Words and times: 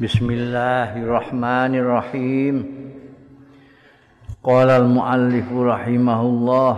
Bismillahirrahmanirrahim. 0.00 2.64
Qala 4.40 4.80
al-muallif 4.80 5.44
rahimahullah 5.52 6.74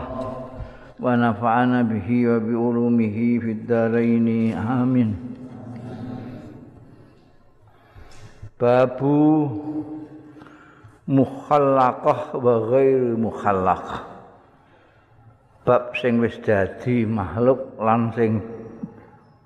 wa 0.98 1.06
nafa'ana 1.14 1.86
bihi 1.86 2.26
wa 2.26 2.42
bi 2.42 2.50
ulumihi 2.50 3.38
fid. 3.38 3.70
Amin. 3.70 5.14
Babu 8.58 9.14
mukhallaqah 11.06 12.42
wa 12.42 12.74
ghair 12.74 13.14
mukhallaqah. 13.14 14.02
Bab 15.62 15.94
sing 15.94 16.18
wis 16.18 16.42
dadi 16.42 17.06
makhluk 17.06 17.78
lan 17.78 18.10
sing 18.18 18.42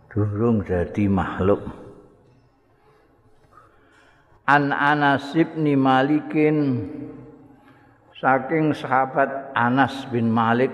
durung 0.09 0.65
dadi 0.65 1.13
makhluk. 1.13 1.85
An 4.47 4.71
Anas 4.71 5.35
bin 5.35 5.75
Malikin 5.75 6.87
saking 8.15 8.71
sahabat 8.79 9.51
Anas 9.59 10.07
bin 10.15 10.31
Malik. 10.31 10.71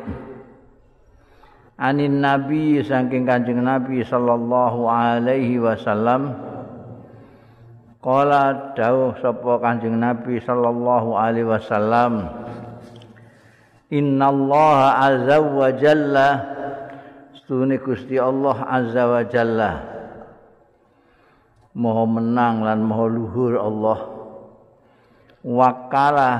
Anin 1.80 2.20
Nabi 2.20 2.84
saking 2.84 3.24
Kanjeng 3.24 3.64
Nabi 3.64 4.04
sallallahu 4.04 4.84
alaihi 4.92 5.56
wasallam. 5.56 6.36
Kala 8.04 8.76
dawuh 8.76 9.16
sapa 9.24 9.64
Kanjeng 9.64 9.96
Nabi 9.96 10.36
sallallahu 10.36 11.16
alaihi 11.16 11.48
wasallam 11.48 12.28
Innallaha 13.88 15.00
azza 15.00 15.40
wa 15.40 15.72
jalla. 15.72 16.28
Stune 17.40 17.80
Gusti 17.80 18.20
Allah 18.20 18.68
azza 18.68 19.08
wa 19.08 19.24
jalla 19.24 19.91
Maha 21.72 22.04
menang 22.04 22.60
lan 22.68 22.84
maha 22.84 23.08
luhur 23.08 23.56
Allah. 23.56 23.98
Wakala 25.40 26.30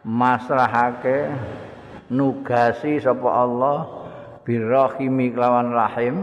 masrahake 0.00 1.28
nugasi 2.08 2.96
sapa 3.04 3.28
Allah 3.28 3.78
birrahimi 4.48 5.28
kelawan 5.28 5.76
rahim. 5.76 6.16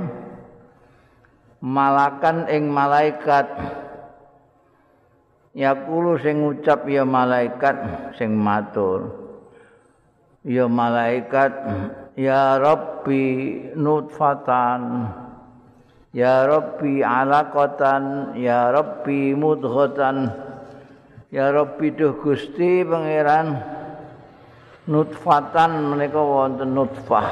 Malakan 1.61 2.49
ing 2.49 2.73
malaikat. 2.73 3.47
Yaqulu 5.53 6.17
sing 6.17 6.41
ngucap 6.41 6.89
ya 6.89 7.05
malaikat 7.05 7.77
sing 8.17 8.33
matur. 8.33 9.13
Ya 10.41 10.65
malaikat 10.65 11.53
ya 12.17 12.57
rabbi 12.57 13.61
nutfatan 13.77 15.22
Ya 16.13 16.45
Rabbi 16.45 17.01
alaqatan 17.01 18.37
Ya 18.37 18.69
Rabbi 18.69 19.33
mudghatan. 19.33 20.29
Ya 21.33 21.49
Rabbi 21.49 21.89
duh 21.89 22.13
Gusti 22.21 22.85
pangeran 22.85 23.57
nutfatan 24.85 25.89
menika 25.89 26.21
wonten 26.21 26.77
nutfah. 26.77 27.29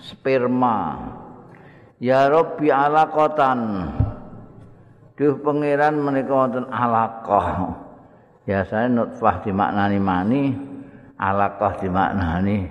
Sperma. 0.00 0.96
Ya 2.00 2.32
Rabbi 2.32 2.72
alaqatan. 2.72 3.60
Duh 5.20 5.36
pangeran 5.44 6.00
menika 6.00 6.32
wonten 6.32 6.64
alaqah. 6.72 7.76
Biasanya 8.48 8.88
nutfah 8.88 9.44
dimaknani 9.44 10.00
mani 10.00 10.42
alaqah 11.20 11.84
dimaknani 11.84 12.64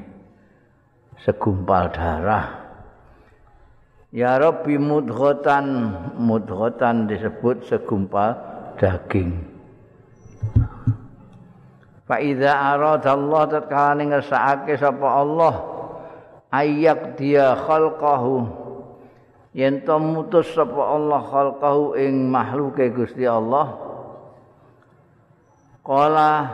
segumpal 1.21 1.93
darah 1.93 2.62
Ya 4.13 4.37
Rabbi 4.37 4.77
mudghatan 4.77 5.89
mudghatan 6.21 7.09
disebut 7.09 7.65
segumpal 7.65 8.37
daging. 8.77 9.41
Fa 12.05 12.21
idza 12.21 12.53
arada 12.53 13.17
Allah 13.17 13.43
tatkala 13.49 14.05
ngersakake 14.05 14.77
sapa 14.77 15.07
Allah 15.17 15.53
ayak 16.53 17.17
dia 17.17 17.57
khalqahu 17.57 18.45
yen 19.57 19.81
to 19.81 19.97
mutus 19.97 20.45
sapa 20.53 20.77
Allah 20.77 21.17
khalqahu 21.25 21.97
ing 21.97 22.29
makhluke 22.29 22.93
Gusti 22.93 23.25
Allah 23.25 23.73
qala 25.81 26.53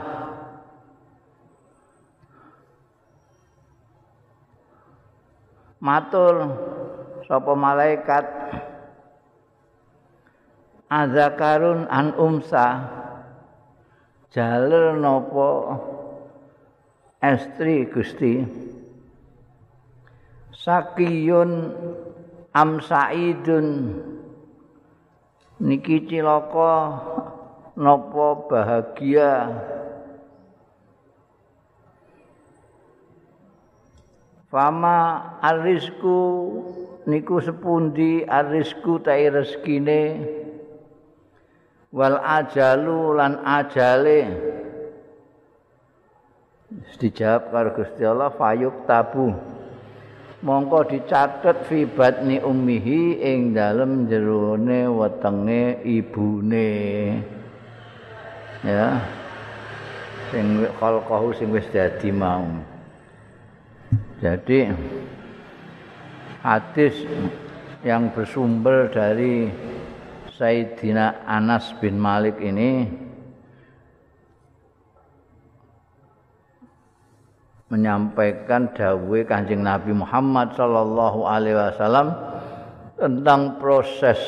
matur 5.84 6.36
sapa 7.30 7.54
malaikat? 7.54 8.26
Azakarun 10.90 11.86
an 11.86 12.18
umsa. 12.18 12.90
Jalur 14.34 14.98
napa 14.98 15.78
estri 17.22 17.86
Gusti? 17.86 18.42
Sakiyun 20.58 21.78
amsaidun 22.58 23.94
niki 25.62 26.10
cilaka 26.10 26.74
napa 27.78 28.28
bahagia? 28.50 29.34
Fama 34.50 34.98
arisku 35.46 36.18
niku 37.09 37.42
sepundi 37.42 38.22
arisku 38.30 39.02
tai 39.02 39.28
rezekine 39.34 40.22
wal 41.90 42.22
ajalu 42.22 43.18
lan 43.18 43.42
ajale? 43.42 44.22
Dijawab 47.02 47.50
karo 47.50 47.69
Gusti 47.74 48.06
Allah 48.06 48.30
fayuk 48.30 48.86
tabu. 48.86 49.34
Mongko 50.40 50.88
dicatet 50.88 51.68
fi 51.68 51.84
batni 51.84 52.40
ummihi 52.40 53.19
ing 53.19 53.52
dalem 53.58 54.08
jerone 54.08 54.88
wetenge 54.88 55.84
ibune. 55.84 56.72
Ya. 58.64 59.02
Sing 60.30 60.64
khalqahu 60.78 61.34
sing 61.34 61.50
wis 61.50 61.66
dadi 61.74 62.14
mau. 62.14 62.46
Jadi 64.22 64.69
hadis 66.40 66.96
yang 67.84 68.12
bersumber 68.16 68.88
dari 68.88 69.52
Sayyidina 70.40 71.28
Anas 71.28 71.76
bin 71.84 72.00
Malik 72.00 72.40
ini 72.40 72.88
menyampaikan 77.68 78.72
dawuh 78.72 79.28
Kanjeng 79.28 79.62
Nabi 79.62 79.92
Muhammad 79.94 80.56
sallallahu 80.56 81.28
alaihi 81.28 81.60
wasallam 81.60 82.08
tentang 82.96 83.60
proses 83.60 84.20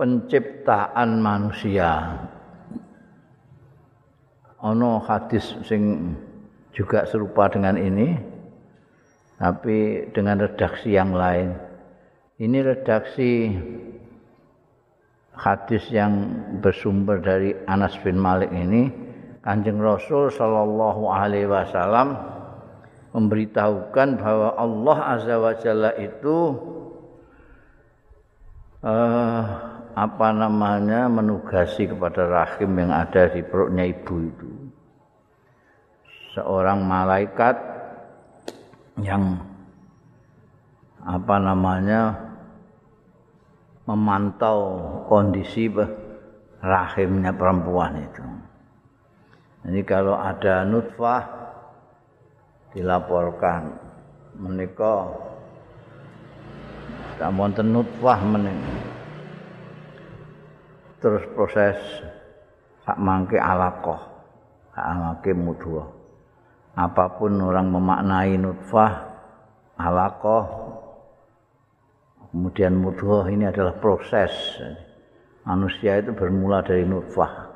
penciptaan 0.00 1.20
manusia. 1.20 2.16
Ono 4.60 5.00
hadis 5.04 5.56
sing 5.64 6.12
juga 6.72 7.04
serupa 7.08 7.48
dengan 7.48 7.76
ini 7.76 8.29
tapi 9.40 10.04
dengan 10.12 10.44
redaksi 10.44 10.92
yang 10.92 11.16
lain. 11.16 11.56
Ini 12.36 12.60
redaksi 12.60 13.48
hadis 15.32 15.88
yang 15.88 16.12
bersumber 16.60 17.24
dari 17.24 17.56
Anas 17.64 17.96
bin 18.04 18.20
Malik 18.20 18.52
ini. 18.52 19.08
Kanjeng 19.40 19.80
Rasul 19.80 20.28
sallallahu 20.28 21.08
alaihi 21.08 21.48
wasallam 21.48 22.12
memberitahukan 23.16 24.20
bahwa 24.20 24.52
Allah 24.60 24.98
azza 25.16 25.36
wa 25.40 25.56
jalla 25.56 25.96
itu 25.96 26.36
uh, 28.84 29.42
apa 29.96 30.28
namanya 30.36 31.08
menugasi 31.08 31.88
kepada 31.88 32.28
rahim 32.28 32.76
yang 32.76 32.92
ada 32.92 33.32
di 33.32 33.40
perutnya 33.40 33.88
ibu 33.88 34.14
itu. 34.20 34.50
Seorang 36.36 36.84
malaikat 36.84 37.79
yang 38.98 39.38
apa 41.06 41.36
namanya 41.38 42.12
memantau 43.86 44.58
kondisi 45.06 45.70
rahimnya 46.60 47.30
perempuan 47.30 48.02
itu. 48.02 48.24
Jadi 49.66 49.80
kalau 49.84 50.16
ada 50.16 50.64
nutfah 50.64 51.22
dilaporkan. 52.72 53.92
Menikah 54.40 55.10
tak 57.20 57.28
wonten 57.36 57.76
nutfah 57.76 58.20
menik. 58.24 58.56
Terus 61.02 61.24
proses 61.36 61.76
sak 62.84 62.96
mangke 62.96 63.36
alaqah 63.36 64.00
sak 64.72 64.86
mangke 64.96 65.30
mudghah 65.36 65.99
apapun 66.80 67.36
orang 67.44 67.68
memaknai 67.68 68.40
nutfah 68.40 69.04
alaqah 69.76 70.48
Kemudian 72.30 72.78
mudghah 72.78 73.26
ini 73.26 73.50
adalah 73.50 73.74
proses. 73.82 74.30
Manusia 75.42 75.98
itu 75.98 76.14
bermula 76.14 76.62
dari 76.62 76.86
nutfah. 76.86 77.50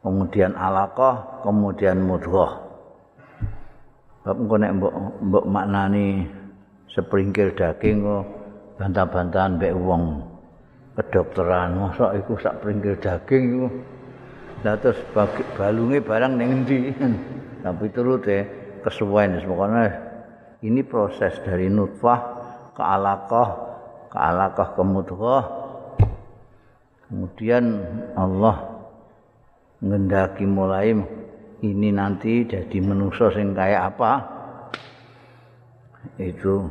Kemudian 0.00 0.56
alaqah, 0.56 1.44
kemudian 1.44 2.00
mudghah. 2.00 2.72
Bab 4.24 4.36
engko 4.38 4.56
nek 4.56 4.72
mbok 4.80 4.94
mbok 5.28 5.44
maknani 5.50 6.24
sepringkil 6.88 7.52
daging 7.58 8.06
kok 8.06 8.24
bantah-bantahan 8.78 9.58
mbek 9.58 9.74
wong 9.74 10.22
kedokteran 10.94 11.74
masa 11.74 12.14
iku 12.16 12.38
sak 12.38 12.62
pringkil 12.64 12.96
daging 12.96 13.44
iku. 13.60 13.68
Lah 14.62 14.78
terus 14.78 14.98
balunge 15.58 15.98
barang 16.00 16.32
ning 16.38 16.48
endi? 16.64 16.78
Tapi 17.62 17.86
turut 17.94 18.26
ya 18.26 18.42
kesuwen 18.82 19.38
pokoknya 19.46 19.86
ini 20.66 20.82
proses 20.82 21.38
dari 21.46 21.70
nutfah 21.70 22.20
ke 22.74 22.82
alaqah 22.82 23.48
ke 24.10 24.18
alaqah 24.18 24.68
ke 24.74 24.82
mudghah. 24.82 25.44
Kemudian 27.06 27.64
Allah 28.18 28.56
ngendaki 29.78 30.42
mulai 30.42 30.90
ini 31.62 31.88
nanti 31.94 32.42
jadi 32.42 32.78
manusia 32.82 33.30
sing 33.30 33.54
kayak 33.54 33.94
apa. 33.94 34.12
Itu 36.18 36.66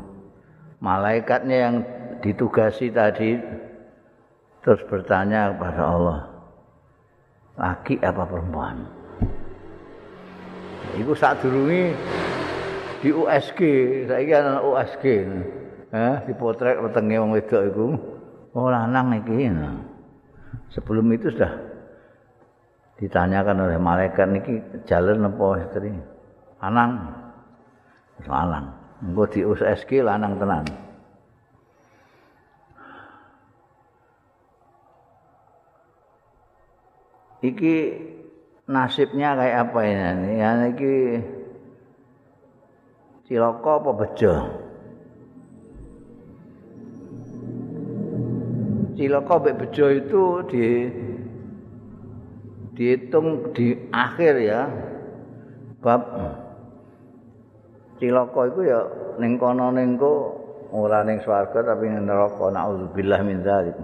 malaikatnya 0.84 1.58
yang 1.58 1.76
ditugasi 2.20 2.92
tadi 2.92 3.40
terus 4.62 4.82
bertanya 4.86 5.56
kepada 5.56 5.82
Allah 5.82 6.20
laki 7.58 7.98
apa 8.02 8.24
perempuan 8.30 9.01
itu 10.98 11.14
saat 11.16 11.40
durungi 11.40 11.94
di 13.02 13.10
USG 13.10 13.60
saya 14.06 14.24
kan 14.28 14.46
USG 14.62 15.06
eh 15.92 16.16
dipotret 16.30 16.80
wetenge 16.80 17.18
wong 17.20 17.32
wedok 17.36 17.62
iku. 17.68 17.86
Oh 18.52 18.68
lanang 18.68 19.16
iki 19.24 19.48
sebelum 20.76 21.08
itu 21.16 21.32
sudah 21.32 21.52
ditanyakan 23.00 23.66
oleh 23.66 23.80
malaikat 23.80 24.28
niki 24.30 24.60
jalan 24.86 25.26
apa 25.26 25.46
istri? 25.66 25.92
Lanang. 26.62 26.92
Lanang. 28.28 28.66
Engko 29.02 29.24
di 29.26 29.42
USG 29.42 30.06
lanang 30.06 30.38
tenan. 30.38 30.66
Iki 37.42 37.76
nasibnya 38.72 39.36
kayak 39.36 39.58
apa 39.68 39.80
ini 39.84 40.32
ya 40.40 40.50
iki 40.72 40.96
cilaka 43.28 43.72
apa 43.84 43.92
bejo? 43.92 44.34
Cilaka 48.96 49.34
mbek 49.40 49.58
bejo 49.60 49.86
itu 49.92 50.24
di 50.48 50.66
dihitung 52.80 53.52
di 53.52 53.76
akhir 53.92 54.34
ya. 54.40 54.62
Bab 55.84 56.02
cilaka 58.00 58.42
itu 58.56 58.62
ya 58.72 58.80
ning 59.20 59.36
kono 59.36 59.74
ning 59.76 60.00
ora 60.72 61.04
ning 61.04 61.20
swarga 61.24 61.76
tapi 61.76 61.92
ning 61.92 62.08
neraka. 62.08 62.48
Naudzubillah 62.48 63.20
min 63.28 63.44
dzalik. 63.44 63.76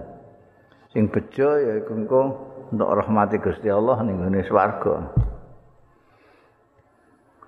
Sing 0.92 1.12
bejo 1.12 1.60
ya 1.60 1.76
iku 1.84 1.92
engko 1.92 2.22
untuk 2.68 2.88
rahmati 2.92 3.40
Gusti 3.40 3.68
Allah 3.72 4.04
ning 4.04 4.20
ngene 4.20 4.44
swarga. 4.44 5.08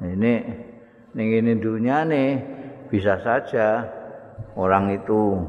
Ini 0.00 0.34
ning 1.12 1.28
ini 1.28 1.52
dunia 1.60 2.08
nih 2.08 2.30
bisa 2.88 3.20
saja 3.20 3.84
orang 4.56 4.96
itu 4.96 5.44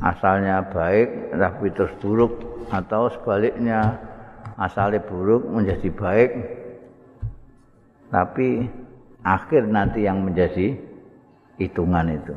asalnya 0.00 0.64
baik 0.72 1.36
tapi 1.36 1.66
terus 1.76 1.92
buruk 2.00 2.32
atau 2.72 3.12
sebaliknya 3.12 4.00
asalnya 4.56 5.04
buruk 5.04 5.44
menjadi 5.44 5.88
baik. 5.92 6.30
Tapi 8.08 8.68
akhir 9.24 9.68
nanti 9.68 10.04
yang 10.04 10.24
menjadi 10.24 10.76
hitungan 11.60 12.08
itu. 12.08 12.36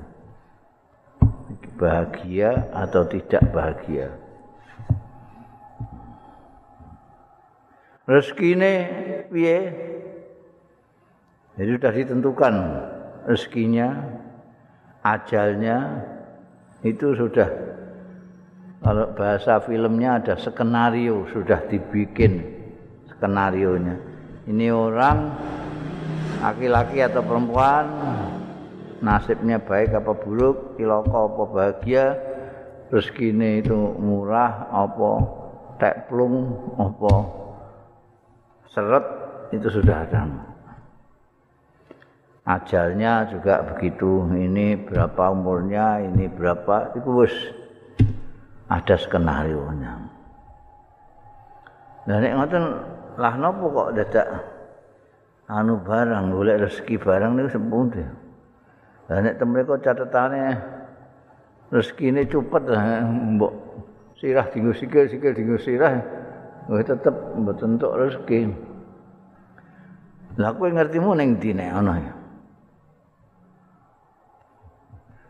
Bahagia 1.75 2.71
atau 2.71 3.03
tidak 3.07 3.43
bahagia 3.51 4.24
rezekine 8.09 8.73
piye? 9.29 9.59
Jadi 11.55 11.69
sudah 11.79 11.91
ditentukan 11.93 12.53
rezekinya 13.29 13.89
ajalnya 15.05 15.77
itu 16.83 17.15
sudah. 17.15 17.49
Kalau 18.85 19.09
bahasa 19.17 19.57
filmnya 19.65 20.21
ada 20.21 20.37
skenario 20.37 21.25
sudah 21.33 21.57
dibikin 21.65 22.55
skenario 23.15 23.79
nya 23.79 23.95
ini 24.45 24.69
orang 24.69 25.33
laki-laki 26.43 27.01
atau 27.01 27.23
perempuan 27.25 27.85
nasibnya 29.01 29.57
baik 29.57 29.95
apa 29.95 30.13
buruk 30.13 30.77
kiloko 30.77 31.33
apa 31.33 31.43
bahagia 31.49 32.05
rezekine 32.91 33.65
itu 33.65 33.73
murah 33.97 34.69
apa 34.69 35.11
teplung 35.81 36.53
apa 36.77 37.44
seret 38.75 39.05
itu 39.55 39.71
sudah 39.71 40.03
ada. 40.03 40.27
Ajalnya 42.45 43.31
juga 43.31 43.63
begitu. 43.63 44.27
Ini 44.27 44.83
berapa 44.83 45.31
umurnya 45.31 46.03
ini 46.03 46.27
berapa 46.27 46.93
itu 46.93 47.09
wis 47.09 47.33
ada 48.69 48.95
skenario 48.97 49.61
nya 49.77 49.93
nah 52.05 52.17
nek 52.21 52.33
ngoten 52.37 52.63
lah 53.17 53.33
nopo 53.37 53.65
kok 53.73 53.89
dadak 53.97 54.27
anu 55.49 55.81
barang 55.81 56.33
golek 56.33 56.61
rezeki 56.65 57.01
barang 57.01 57.33
niku 57.33 57.49
sepundi 57.49 58.01
lah 59.09 59.17
nek 59.21 59.37
temreko 59.41 59.81
catetane 59.81 60.53
rezekine 61.73 62.29
cepet 62.29 62.63
mbok 63.37 63.53
sirah 64.21 64.45
dinggo 64.53 64.73
sikil 64.73 65.09
sikil 65.09 65.33
dinggo 65.33 65.57
sirah 65.57 65.97
wis 66.71 66.85
tetep 66.85 67.15
mboten 67.37 67.77
entuk 67.77 67.93
rezeki 67.93 68.53
lah 70.35 70.51
kowe 70.51 70.67
ngertimu 70.67 71.15
ning 71.15 71.39
ndi 71.39 71.53
nek 71.53 71.71
ana 71.71 71.95
ya 72.01 72.13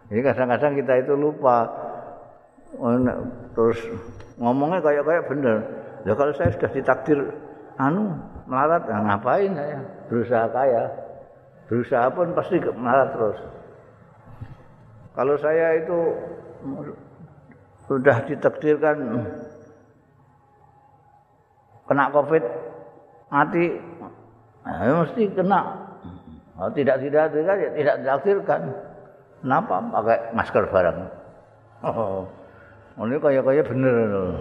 Jadi 0.05 0.21
kadang-kadang 0.21 0.73
kita 0.77 0.93
itu 1.01 1.13
lupa 1.17 1.65
terus 3.57 3.79
ngomongnya 4.37 4.83
kayak-kayak 4.83 5.25
bener. 5.31 5.57
Ya 6.05 6.13
kalau 6.13 6.33
saya 6.37 6.53
sudah 6.53 6.69
ditakdir 6.69 7.19
anu 7.81 8.13
melarat, 8.45 8.85
ya 8.85 9.01
ngapain 9.01 9.51
saya 9.57 9.79
berusaha 10.05 10.45
kaya? 10.53 10.83
Berusaha 11.65 12.05
pun 12.13 12.37
pasti 12.37 12.61
melarat 12.61 13.09
terus. 13.17 13.37
Kalau 15.17 15.35
saya 15.41 15.81
itu 15.81 15.99
sudah 17.89 18.17
ditakdirkan 18.29 18.97
kena 21.85 22.09
covid 22.13 22.43
mati, 23.29 23.77
ya 24.65 24.93
mesti 25.05 25.23
kena. 25.33 25.61
Kalau 26.55 26.71
tidak 26.71 27.03
tidak 27.03 27.35
tidak 27.35 27.55
ya 27.59 27.69
tidak 27.75 27.95
ditakdirkan. 28.01 28.61
Kenapa 29.43 29.77
pakai 29.93 30.19
masker 30.33 30.63
barang? 30.71 30.99
Oh, 31.85 32.25
ini 33.03 33.19
kaya-kaya 33.19 33.61
bener 33.61 33.93
loh. 34.09 34.33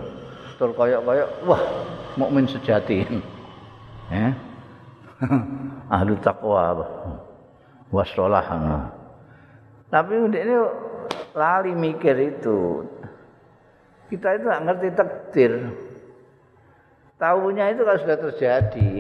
Tur 0.57 0.71
kaya-kaya, 0.73 1.27
wah, 1.45 1.61
mukmin 2.15 2.47
sejati. 2.47 3.03
Eh? 4.15 4.33
Ahlu 5.95 6.15
takwa. 6.23 6.87
Wassalah. 7.91 8.47
Tapi 9.91 10.13
ini 10.15 10.57
lali 11.35 11.73
mikir 11.75 12.17
itu. 12.17 12.87
Kita 14.09 14.39
itu 14.39 14.47
nggak 14.47 14.65
ngerti 14.71 14.89
takdir. 14.95 15.53
Tahunya 17.25 17.73
itu 17.73 17.89
kalau 17.89 18.01
sudah 18.05 18.19
terjadi. 18.21 18.93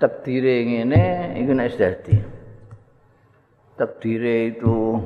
Takdir 0.00 0.44
ini, 0.48 1.04
itu 1.44 1.50
nggak 1.52 1.76
terjadi. 1.76 2.16
takdire 3.78 4.56
itu 4.56 4.98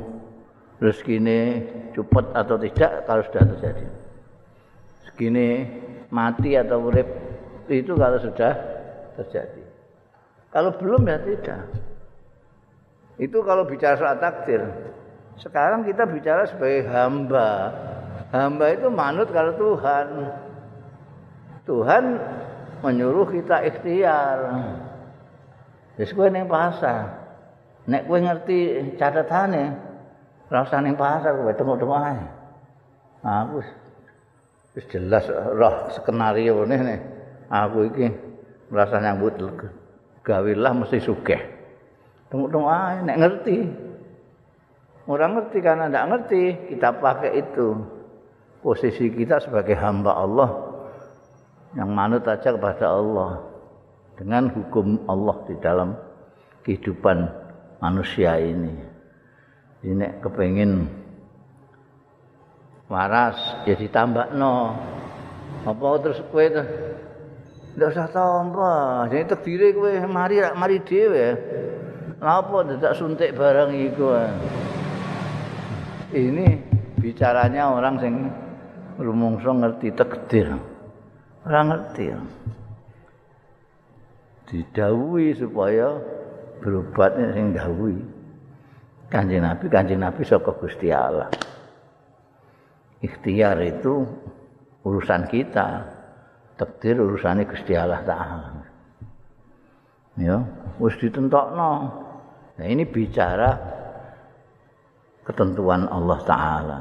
rezekine 0.78 1.66
cepet 1.92 2.26
atau 2.32 2.56
tidak 2.62 2.92
kalau 3.10 3.22
sudah 3.26 3.42
terjadi. 3.58 3.86
Segini 5.10 5.48
mati 6.14 6.54
atau 6.54 6.78
urip 6.88 7.10
itu 7.66 7.90
kalau 7.98 8.22
sudah 8.22 8.52
terjadi. 9.18 9.66
Kalau 10.54 10.78
belum 10.78 11.10
ya 11.10 11.18
tidak. 11.26 11.62
Itu 13.18 13.42
kalau 13.42 13.66
bicara 13.66 13.98
soal 13.98 14.16
takdir. 14.22 14.62
Sekarang 15.42 15.82
kita 15.82 16.06
bicara 16.06 16.46
sebagai 16.46 16.86
hamba. 16.86 17.50
Hamba 18.30 18.72
itu 18.72 18.88
manut 18.88 19.28
kalau 19.34 19.52
Tuhan. 19.58 20.06
Tuhan 21.62 22.04
menyuruh 22.82 23.30
kita 23.30 23.62
ikhtiar. 23.62 24.38
Jadi 25.94 26.10
gue 26.10 26.26
yang 26.26 26.50
pasar. 26.50 27.22
nek 27.82 28.06
kowe 28.06 28.14
ngerti 28.14 28.58
catatane 28.94 29.74
rasa 30.46 30.78
ning 30.78 30.94
pasar 30.94 31.34
kowe 31.34 31.50
temu-temu 31.50 31.94
ae. 31.98 32.22
Aku 33.22 33.58
wis 34.74 34.86
jelas 34.90 35.26
roh 35.30 35.90
skenario 35.94 36.62
nih 36.62 36.98
aku 37.50 37.90
iki 37.90 38.06
merasa 38.70 39.02
nyambut 39.02 39.34
gawilah 40.22 40.72
mesti 40.74 40.98
sugih. 41.02 41.42
Temu-temu 42.30 42.66
ae 42.70 43.02
nek 43.02 43.18
ngerti. 43.18 43.56
Orang 45.02 45.34
ngerti 45.34 45.58
karena 45.58 45.90
tidak 45.90 46.06
ngerti 46.14 46.42
kita 46.70 46.94
pakai 47.02 47.42
itu 47.42 47.74
posisi 48.62 49.10
kita 49.10 49.42
sebagai 49.42 49.74
hamba 49.74 50.14
Allah 50.14 50.71
yang 51.76 51.90
manut 51.92 52.24
aja 52.28 52.52
kepada 52.52 52.92
Allah. 52.92 53.42
Dengan 54.16 54.52
hukum 54.52 55.08
Allah 55.08 55.36
di 55.48 55.54
dalam 55.58 55.96
kehidupan 56.62 57.26
manusia 57.82 58.38
ini. 58.38 58.92
ini 59.82 60.06
kepengin 60.22 60.86
waras 62.86 63.34
ya 63.66 63.74
ditambah 63.74 64.36
no 64.38 64.78
apa 65.66 65.86
terus 66.06 66.22
kue 66.30 66.46
itu 66.46 66.62
tidak 67.74 67.88
usah 67.90 68.08
tambah 68.14 69.10
jadi 69.10 69.24
terdiri 69.32 69.68
kue 69.74 69.92
mari 70.06 70.38
mari 70.54 70.78
dewe 70.86 71.34
apa 72.22 72.56
tidak 72.68 72.92
suntik 72.94 73.34
barang 73.34 73.74
itu 73.74 74.06
ini 76.14 76.46
bicaranya 77.02 77.74
orang 77.74 77.98
sing 77.98 78.14
rumongso 79.02 79.50
ngerti 79.50 79.88
takdir 79.98 80.54
orang 81.46 81.66
ngerti 81.74 82.04
didawui 84.52 85.32
supaya 85.34 85.96
berobatnya 86.60 87.32
sing 87.32 87.56
dawui 87.56 87.96
Kanjeng 89.12 89.44
Nabi, 89.44 89.68
Kanjeng 89.68 90.00
Nabi 90.00 90.24
saka 90.24 90.56
Gusti 90.56 90.88
Allah. 90.88 91.28
Ikhtiar 93.04 93.60
itu 93.60 94.08
urusan 94.88 95.28
kita. 95.28 95.68
Takdir 96.56 96.96
urusannya 96.96 97.44
Gusti 97.44 97.76
Allah 97.76 98.00
taala. 98.08 98.64
Ya, 100.16 100.40
wis 100.80 100.96
ditentokno. 100.96 101.72
Nah, 102.56 102.66
ini 102.68 102.88
bicara 102.88 103.52
ketentuan 105.28 105.84
Allah 105.92 106.20
taala. 106.24 106.80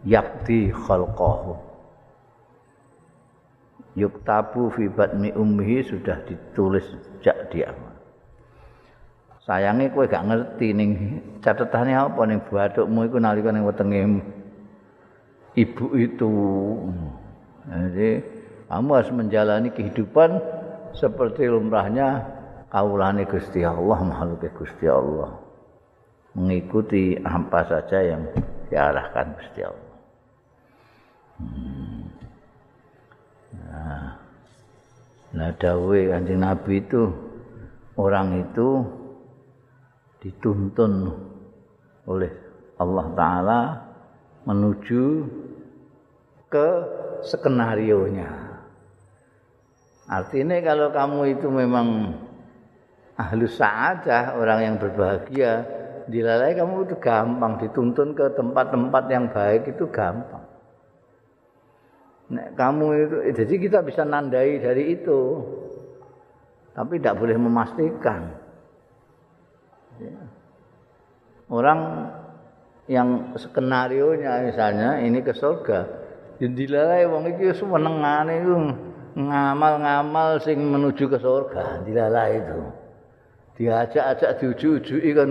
Yakti 0.00 0.72
khalqahu. 0.72 1.75
Yuktabu 3.96 4.68
fi 4.76 4.92
batni 4.92 5.32
ummihi 5.32 5.80
sudah 5.80 6.20
ditulis 6.28 6.84
sejak 6.84 7.48
di 7.48 7.64
awal. 7.64 7.96
Sayange 9.40 9.88
kowe 9.94 10.04
gak 10.04 10.26
ngerti 10.28 10.76
ning 10.76 10.90
catetane 11.40 11.96
apa 11.96 12.18
ning 12.28 12.44
bathukmu 12.44 13.08
iku 13.08 13.16
nalika 13.16 13.48
ning 13.54 13.64
wetenge 13.64 14.20
ibu 15.56 15.86
itu. 15.96 16.32
Jadi 17.66 18.10
kamu 18.68 18.88
harus 18.92 19.10
menjalani 19.16 19.72
kehidupan 19.72 20.44
seperti 20.92 21.48
lumrahnya 21.48 22.20
kaulane 22.68 23.24
Gusti 23.24 23.64
Allah, 23.64 23.98
makhluk 24.04 24.44
Gusti 24.60 24.90
Allah. 24.92 25.40
Mengikuti 26.36 27.16
apa 27.16 27.64
saja 27.64 28.02
yang 28.02 28.28
diarahkan 28.68 29.40
Gusti 29.40 29.60
Allah. 29.64 29.94
Hmm. 31.40 32.25
Nah, 33.64 34.06
nah 35.32 35.50
dawe 35.56 35.98
kanjeng 36.12 36.44
Nabi 36.44 36.84
itu 36.84 37.02
orang 37.96 38.44
itu 38.44 38.68
dituntun 40.20 41.16
oleh 42.04 42.32
Allah 42.76 43.06
Ta'ala 43.16 43.60
menuju 44.44 45.04
ke 46.52 46.68
skenario 47.24 48.06
nya. 48.12 48.30
Artinya 50.06 50.60
kalau 50.62 50.94
kamu 50.94 51.20
itu 51.34 51.48
memang 51.50 52.14
ahlu 53.18 53.48
sa'adah, 53.48 54.38
orang 54.38 54.60
yang 54.62 54.76
berbahagia, 54.78 55.66
dilalai 56.06 56.54
kamu 56.54 56.86
itu 56.86 56.94
gampang, 57.02 57.58
dituntun 57.58 58.14
ke 58.14 58.30
tempat-tempat 58.38 59.04
yang 59.10 59.26
baik 59.32 59.74
itu 59.74 59.88
gampang. 59.90 60.35
Nah, 62.26 62.50
kamu 62.58 62.86
itu, 63.06 63.16
jadi 63.38 63.54
kita 63.54 63.78
bisa 63.86 64.02
nandai 64.02 64.58
dari 64.58 64.98
itu, 64.98 65.46
tapi 66.74 66.98
tidak 66.98 67.22
boleh 67.22 67.38
memastikan. 67.38 68.34
Orang 71.46 72.10
yang 72.90 73.30
skenario 73.38 74.18
nya 74.18 74.42
misalnya 74.42 74.98
ini 74.98 75.22
ke 75.22 75.30
surga, 75.30 75.86
dilalai 76.42 77.06
wong 77.06 77.30
iki 77.30 77.54
senengane 77.54 78.42
iku 78.42 78.54
ngamal-ngamal 79.16 80.42
sing 80.42 80.58
menuju 80.58 81.06
ke 81.06 81.22
surga, 81.22 81.86
dilalai 81.86 82.42
itu. 82.42 82.58
Diajak-ajak 83.56 84.30
diuju-ujuki 84.42 85.10
kan 85.16 85.30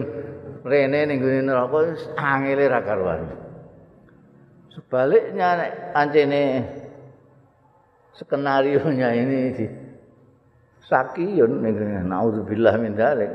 rene 0.65 0.99
ning 1.05 1.21
gone 1.21 1.45
neraka 1.45 1.93
angele 2.17 2.65
ra 2.65 2.81
karuan. 2.81 3.21
Sebaliknya 4.73 5.61
nek 5.61 5.71
ancene 5.93 6.41
skenario 8.15 8.83
nya 8.91 9.11
ini 9.11 9.39
di 9.51 9.65
sakiyun 10.87 11.61
ning 11.61 11.75
naudzubillah 12.07 12.75
min 12.79 12.95
dzalik. 12.95 13.31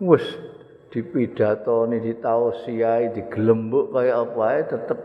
wis 0.00 0.24
dipidatoni 0.90 2.02
ditausiai 2.02 3.14
digelembuk 3.14 3.94
kaya 3.94 4.24
apa 4.24 4.40
ae 4.48 4.60
tetep 4.66 4.98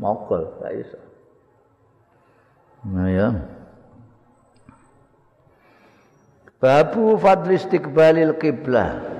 mogol 0.00 0.58
gak 0.58 0.74
iso. 0.74 1.00
Nah 2.88 3.08
ya. 3.08 3.28
Babu 6.58 7.20
fadli 7.20 7.60
istiqbalil 7.60 8.40
kiblah 8.40 9.14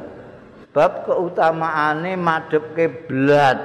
bab 0.74 1.06
keutamaane 1.06 2.18
madhep 2.18 2.74
kiblat 2.74 3.60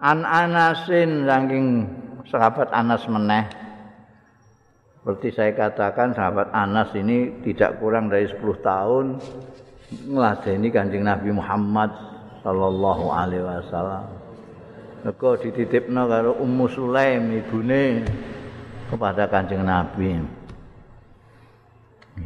an 0.00 0.24
anasin 0.24 1.28
saking 1.28 1.66
sahabat 2.24 2.72
Anas 2.72 3.04
meneh 3.04 3.44
Seperti 5.00 5.32
saya 5.32 5.52
katakan 5.56 6.12
sahabat 6.12 6.52
Anas 6.52 6.92
ini 6.92 7.40
tidak 7.40 7.80
kurang 7.80 8.12
dari 8.12 8.28
10 8.28 8.36
tahun 8.60 9.16
ngeladeni 10.12 10.68
Kanjeng 10.68 11.08
Nabi 11.08 11.32
Muhammad 11.32 11.88
sallallahu 12.44 13.08
alaihi 13.08 13.40
wasallam. 13.40 14.04
Mergo 15.00 15.40
dititipno 15.40 16.04
karo 16.04 16.36
Ummu 16.36 16.66
Sulaim 16.68 17.32
ibune 17.32 18.04
kepada 18.92 19.24
Kanjeng 19.32 19.64
Nabi. 19.64 20.20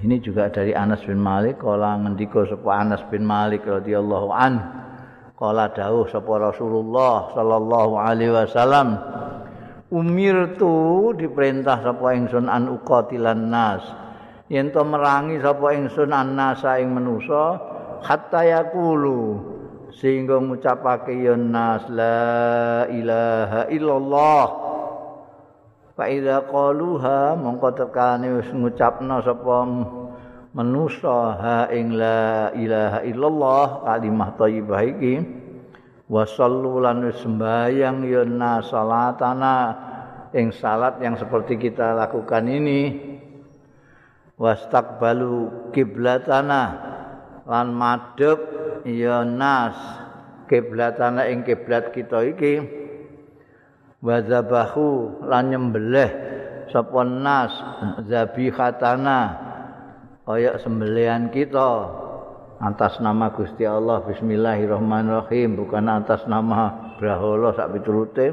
Ini 0.02 0.18
juga 0.18 0.50
dari 0.50 0.74
Anas 0.74 1.06
bin 1.06 1.22
Malik 1.22 1.62
kala 1.62 1.94
ngendika 2.02 2.42
sapa 2.50 2.74
Anas 2.74 3.06
bin 3.06 3.22
Malik 3.22 3.62
radhiyallahu 3.62 4.28
an 4.34 4.83
kala 5.44 5.68
dawuh 5.76 6.08
sapa 6.08 6.40
Rasulullah 6.40 7.28
sallallahu 7.36 8.00
alaihi 8.00 8.32
wasallam 8.32 8.96
umir 9.92 10.56
tu 10.56 11.12
diperintah 11.12 11.84
sapa 11.84 12.16
ingsun 12.16 12.48
an 12.48 12.72
uqatilan 12.72 13.52
nas. 13.52 13.84
Yen 14.48 14.72
to 14.72 14.80
merangi 14.80 15.36
sapa 15.44 15.76
ingsun 15.76 16.16
an 16.16 16.32
nasa 16.32 16.80
ing 16.80 16.96
manusa 16.96 17.60
hatta 18.00 18.40
yaqulu 18.40 19.52
sehingga 20.00 20.40
ngucapake 20.40 21.12
yen 21.12 21.52
nas 21.52 21.84
la 21.92 22.88
ilaha 22.88 23.68
illallah. 23.68 24.44
Fa 25.94 26.04
idza 26.08 26.42
qaluha 26.48 27.36
mongko 27.36 27.68
tekane 27.76 28.40
wis 28.40 28.48
ngucapna 28.48 29.20
sapa 29.20 29.56
manusa 30.54 31.34
ha 31.34 31.58
ing 31.74 31.98
la 31.98 32.54
ilaha 32.54 33.02
illallah 33.02 33.66
kalimah 33.82 34.30
thayyibah 34.38 34.80
iki 34.86 35.14
wa 36.06 36.22
sallu 36.22 36.78
lan 36.78 37.10
sembayang 37.10 38.06
ya 38.06 38.22
salatana 38.62 39.56
ing 40.34 40.50
salat 40.50 40.98
yang 40.98 41.14
seperti 41.14 41.56
kita 41.56 41.94
lakukan 41.94 42.44
ini. 42.50 43.14
Wastaqbalu 44.34 45.70
kiblatana 45.70 46.62
lan 47.46 47.70
madhep 47.70 48.42
ya 48.82 49.22
nas 49.22 49.78
kiblatana 50.50 51.30
ing 51.30 51.46
kiblat 51.46 51.94
kita 51.94 52.18
iki. 52.26 52.82
Wazabahu 54.02 55.22
lan 55.24 55.54
nyembelih 55.54 56.10
sapa 56.68 57.06
nas 57.06 57.54
zabihatana 58.04 59.53
kaya 60.24 60.56
sembelihan 60.56 61.28
kita 61.28 61.84
atas 62.56 62.96
nama 62.96 63.28
Gusti 63.36 63.68
Allah 63.68 64.00
Bismillahirrahmanirrahim 64.08 65.60
bukan 65.60 65.84
atas 65.84 66.24
nama 66.24 66.96
Brahola 66.96 67.52
sak 67.52 67.76
piturute. 67.76 68.32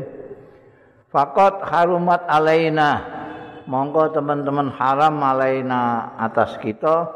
Fakot 1.12 1.60
harumat 1.68 2.24
alaina. 2.32 3.20
Monggo 3.68 4.08
teman-teman 4.16 4.72
haram 4.72 5.20
alaina 5.20 6.16
atas 6.16 6.56
kita. 6.64 7.12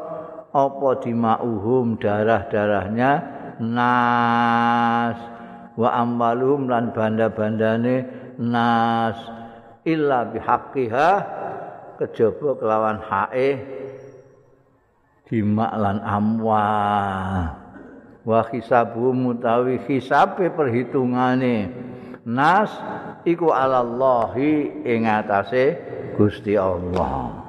Apa 0.52 1.00
dimauhum 1.00 1.96
darah-darahnya? 1.96 3.10
Nas. 3.64 5.16
Wa 5.72 5.88
amwaluhum 6.04 6.68
lan 6.68 6.92
banda-bandane 6.92 8.04
nas. 8.36 9.16
Illa 9.88 10.28
bihaqqiha 10.28 11.10
kejaba 11.96 12.60
kelawan 12.60 13.00
hae 13.00 13.48
dimak 15.26 15.72
lan 15.74 15.98
amwa. 16.02 16.66
Wa 18.26 18.40
hisabuhum 18.50 19.30
mutawi 19.30 19.82
hisabe 19.86 20.50
perhitungane. 20.50 21.70
Nas 22.26 22.74
iku 23.22 23.54
alallahi 23.54 24.82
ing 24.82 25.06
atase 25.06 25.78
Gusti 26.18 26.58
Allah. 26.58 27.46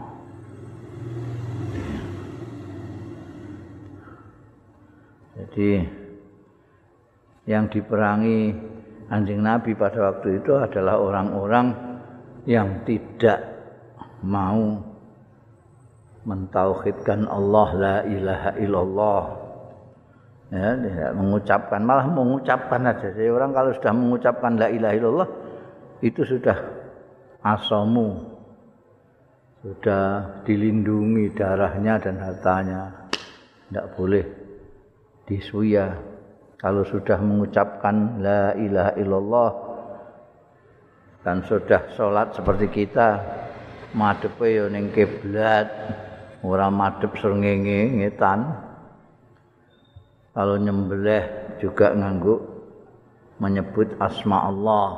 Jadi 5.37 5.81
yang 7.49 7.65
diperangi 7.71 8.53
anjing 9.09 9.41
Nabi 9.41 9.73
pada 9.73 10.13
waktu 10.13 10.43
itu 10.43 10.53
adalah 10.53 11.01
orang-orang 11.01 11.67
yang 12.45 12.85
tidak 12.85 13.41
mau 14.21 14.86
mentauhidkan 16.27 17.23
Allah 17.31 17.69
la 17.79 17.95
ilaha 18.03 18.51
illallah. 18.59 19.23
Ya 20.47 20.79
tidak 20.79 21.11
mengucapkan 21.15 21.81
malah 21.83 22.07
mengucapkan 22.07 22.83
aja. 22.87 23.11
Jadi 23.11 23.31
orang 23.31 23.51
kalau 23.55 23.71
sudah 23.75 23.93
mengucapkan 23.95 24.51
la 24.59 24.67
ilaha 24.67 24.93
illallah 24.95 25.29
itu 26.03 26.21
sudah 26.27 26.57
asomu. 27.43 28.35
Sudah 29.63 30.39
dilindungi 30.43 31.33
darahnya 31.35 31.99
dan 31.99 32.19
hartanya. 32.19 33.11
Tidak 33.67 33.87
boleh 33.95 34.23
disuya. 35.27 35.95
Kalau 36.57 36.83
sudah 36.87 37.19
mengucapkan 37.19 38.23
la 38.23 38.55
ilaha 38.55 38.91
illallah 38.97 39.51
dan 41.21 41.43
sudah 41.43 41.91
sholat 41.93 42.31
seperti 42.33 42.71
kita 42.71 43.19
madepe 43.93 44.47
yo 44.47 44.71
ning 44.71 44.89
kiblat 44.95 45.67
ora 46.47 46.71
madep 46.71 47.11
srengenge 47.19 47.91
ngetan. 47.99 48.47
Kalau 50.31 50.55
nyembelih 50.55 51.57
juga 51.59 51.91
nganggo 51.91 52.39
menyebut 53.43 53.99
asma 53.99 54.47
Allah. 54.47 54.89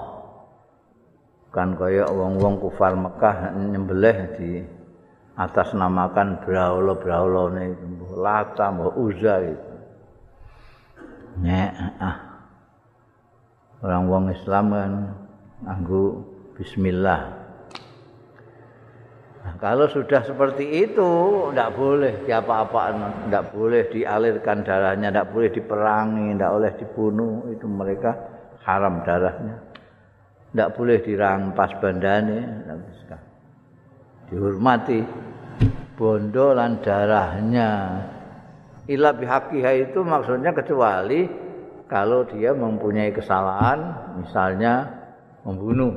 Kan 1.50 1.74
kaya 1.74 2.06
wong-wong 2.06 2.62
kufar 2.62 2.94
Mekah 2.94 3.58
nyembelih 3.58 4.18
di 4.38 4.52
atas 5.40 5.72
namakan 5.74 6.44
braula-braula 6.44 7.56
ne 7.56 7.72
lata 8.12 8.70
mbah 8.76 8.92
uza 9.00 9.40
itu 9.48 9.70
nek 11.40 11.72
ah. 12.04 12.18
Orang 13.80 14.12
wong 14.12 14.26
Islam 14.36 14.66
kan 14.76 14.92
nganggo 15.64 16.28
bismillah 16.60 17.39
kalau 19.58 19.88
sudah 19.90 20.22
seperti 20.28 20.86
itu 20.86 21.12
tidak 21.50 21.74
boleh 21.74 22.14
diapa-apaan, 22.28 23.26
tidak 23.26 23.46
boleh 23.56 23.88
dialirkan 23.90 24.62
darahnya, 24.62 25.10
tidak 25.10 25.32
boleh 25.32 25.50
diperangi, 25.50 26.28
tidak 26.36 26.52
boleh 26.54 26.72
dibunuh. 26.78 27.36
Itu 27.50 27.66
mereka 27.66 28.12
haram 28.68 29.02
darahnya. 29.02 29.56
Tidak 30.50 30.70
boleh 30.76 30.98
dirampas 31.02 31.72
bandane, 31.80 32.40
dihormati 34.30 35.00
bondo 35.98 36.54
lan 36.54 36.80
darahnya. 36.86 37.70
Ila 38.90 39.14
bihaqiha 39.14 39.72
itu 39.90 40.02
maksudnya 40.02 40.52
kecuali 40.52 41.30
kalau 41.90 42.26
dia 42.26 42.54
mempunyai 42.54 43.14
kesalahan, 43.14 43.80
misalnya 44.22 44.90
membunuh, 45.46 45.94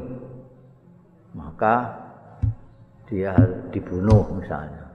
maka 1.32 2.01
dia 3.12 3.36
dibunuh 3.68 4.40
misalnya. 4.40 4.88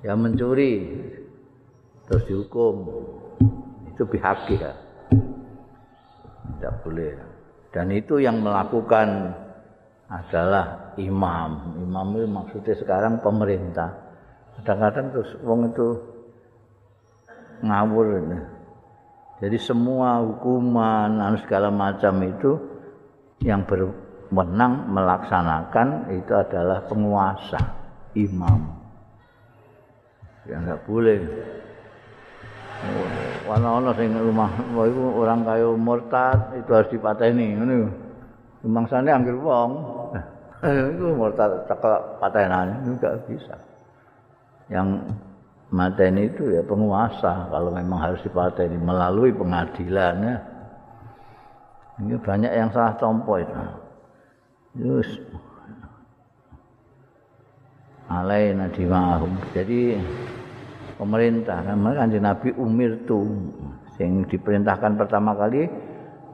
Ya 0.00 0.16
mencuri 0.16 0.96
terus 2.08 2.24
dihukum. 2.24 2.88
Itu 3.92 4.08
pihak 4.08 4.48
ya 4.56 4.72
tidak 6.60 6.84
boleh. 6.84 7.16
Dan 7.72 7.88
itu 7.92 8.20
yang 8.20 8.44
melakukan 8.44 9.32
adalah 10.12 10.92
imam. 11.00 11.80
Imam 11.80 12.06
itu 12.16 12.26
maksudnya 12.28 12.74
sekarang 12.76 13.24
pemerintah. 13.24 13.88
Kadang-kadang 14.60 15.06
terus 15.16 15.30
wong 15.40 15.72
itu 15.72 15.88
ngawur 17.64 18.06
ini. 18.20 18.40
jadi 19.40 19.56
semua 19.56 20.20
hukuman 20.20 21.16
dan 21.16 21.40
segala 21.40 21.72
macam 21.72 22.12
itu 22.24 22.60
yang 23.40 23.64
ber, 23.64 23.88
menang 24.30 24.88
melaksanakan 24.90 26.10
itu 26.14 26.32
adalah 26.34 26.86
penguasa 26.86 27.58
imam 28.14 28.62
ya 30.46 30.56
enggak 30.58 30.80
boleh 30.86 31.20
Wana-wana 33.44 33.92
sing 33.92 34.14
rumah 34.14 34.48
itu 34.88 35.02
orang 35.20 35.44
kaya 35.44 35.68
murtad 35.76 36.54
itu 36.56 36.70
harus 36.70 36.88
dipateni 36.88 37.58
ngono. 37.58 37.92
Mangsane 38.64 39.10
anggere 39.12 39.36
wong 39.36 39.70
itu 40.64 41.04
murtad 41.12 41.68
cekel 41.68 41.92
patenan 42.22 42.80
enggak 42.86 43.20
bisa. 43.28 43.56
Yang 44.72 45.12
mateni 45.68 46.30
itu 46.30 46.56
ya 46.56 46.62
penguasa 46.64 47.50
kalau 47.52 47.74
memang 47.74 48.00
harus 48.00 48.20
dipateni 48.24 48.78
melalui 48.80 49.34
pengadilannya. 49.34 50.36
Ini 52.00 52.16
banyak 52.16 52.52
yang 52.54 52.70
salah 52.72 52.96
tompo 52.96 53.36
itu. 53.36 53.60
Yus. 54.78 55.10
Alaina 58.10 58.70
dimahum. 58.70 59.34
Jadi 59.54 59.98
pemerintah 60.98 61.62
namanya 61.62 62.06
kanjeng 62.06 62.26
Nabi 62.26 62.50
Umir 62.58 63.06
tu 63.06 63.22
sing 63.94 64.26
diperintahkan 64.26 64.98
pertama 64.98 65.34
kali 65.38 65.70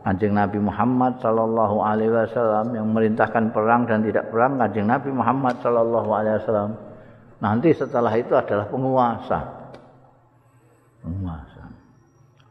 kanjeng 0.05 0.33
Nabi 0.33 0.57
Muhammad 0.57 1.21
sallallahu 1.21 1.77
alaihi 1.85 2.13
wasallam 2.13 2.73
yang 2.73 2.89
merintahkan 2.97 3.53
perang 3.53 3.85
dan 3.85 4.05
tidak 4.05 4.33
perang 4.33 4.57
kanjeng 4.57 4.89
Nabi 4.89 5.11
Muhammad 5.13 5.61
sallallahu 5.61 6.11
alaihi 6.13 6.37
wasallam. 6.41 6.73
Nanti 7.37 7.69
setelah 7.77 8.13
itu 8.17 8.33
adalah 8.33 8.65
penguasa. 8.73 9.41
Penguasa. 11.05 11.63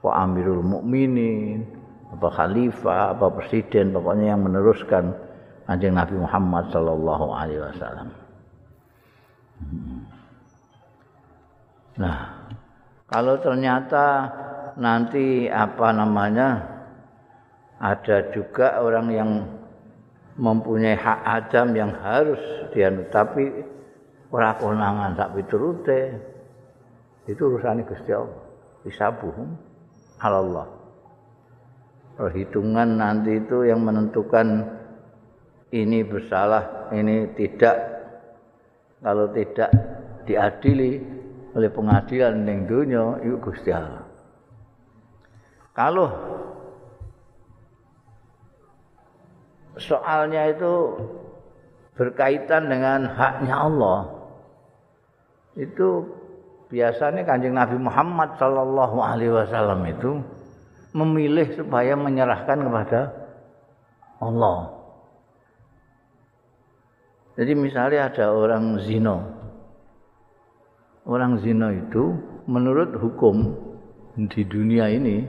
Wa 0.06 0.21
Amirul 0.21 0.62
Mukminin, 0.62 1.65
apa 2.13 2.30
khalifah, 2.30 3.17
apa 3.17 3.34
presiden, 3.34 3.89
pokoknya 3.89 4.38
yang 4.38 4.45
meneruskan 4.45 5.24
Kanjeng 5.65 5.97
Nabi 5.97 6.15
Muhammad 6.21 6.69
sallallahu 6.69 7.25
alaihi 7.34 7.62
wasallam. 7.62 8.10
Nah, 11.97 12.17
kalau 13.10 13.39
ternyata 13.41 14.30
nanti 14.78 15.47
apa 15.49 15.89
namanya 15.95 16.75
ada 17.80 18.30
juga 18.36 18.78
orang 18.84 19.08
yang 19.10 19.32
mempunyai 20.36 20.99
hak 20.99 21.19
adam 21.23 21.67
yang 21.73 21.91
harus 21.95 22.39
dia 22.75 22.91
tapi 23.08 23.63
ora 24.36 24.51
konangan 24.60 25.15
tak 25.15 25.32
piturute 25.32 26.12
itu 27.23 27.39
urusan 27.39 27.88
Gusti 27.88 28.12
Allah 28.12 28.43
disabuh 28.84 29.32
Allah 30.19 30.67
perhitungan 32.19 32.99
nanti 32.99 33.39
itu 33.39 33.63
yang 33.63 33.80
menentukan 33.80 34.74
ini 35.73 36.06
bersalah, 36.06 36.91
ini 36.93 37.32
tidak. 37.34 37.95
Kalau 39.01 39.30
tidak 39.34 39.69
diadili 40.25 40.97
oleh 41.54 41.69
pengadilan 41.69 42.41
ning 42.41 42.65
dunya 42.65 43.21
itu 43.21 43.38
Gusti 43.38 43.69
Allah. 43.69 44.04
Kalau 45.75 46.10
soalnya 49.78 50.49
itu 50.51 50.73
berkaitan 51.95 52.67
dengan 52.67 53.08
haknya 53.13 53.56
Allah, 53.56 53.99
itu 55.56 56.04
biasanya 56.67 57.23
kanjeng 57.23 57.56
Nabi 57.56 57.78
Muhammad 57.80 58.36
Sallallahu 58.36 58.97
Alaihi 58.99 59.32
Wasallam 59.32 59.86
itu 59.88 60.12
memilih 60.95 61.56
supaya 61.56 61.95
menyerahkan 61.95 62.60
kepada 62.63 63.01
Allah. 64.23 64.85
Jadi 67.36 67.52
misalnya 67.52 68.08
ada 68.08 68.32
orang 68.32 68.80
zino. 68.88 69.19
Orang 71.04 71.43
zino 71.43 71.67
itu 71.69 72.15
menurut 72.48 72.95
hukum 72.95 73.52
di 74.15 74.41
dunia 74.48 74.88
ini 74.88 75.28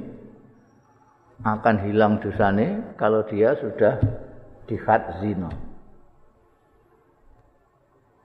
akan 1.42 1.76
hilang 1.84 2.22
dosanya 2.22 2.94
kalau 2.96 3.26
dia 3.26 3.58
sudah 3.58 3.98
dikhat 4.70 5.20
zino. 5.20 5.50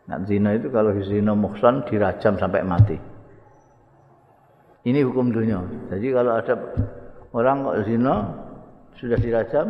Nah, 0.08 0.22
zino 0.30 0.54
itu 0.54 0.70
kalau 0.70 0.94
zino 1.02 1.34
muhsan 1.34 1.82
dirajam 1.90 2.38
sampai 2.38 2.62
mati. 2.62 2.98
Ini 4.86 5.06
hukum 5.06 5.34
dunia. 5.34 5.62
Jadi 5.90 6.08
kalau 6.14 6.32
ada 6.38 6.54
orang 7.34 7.66
zina 7.86 8.16
sudah 8.98 9.18
dirajam, 9.18 9.68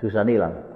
dosa 0.00 0.24
hilang. 0.24 0.71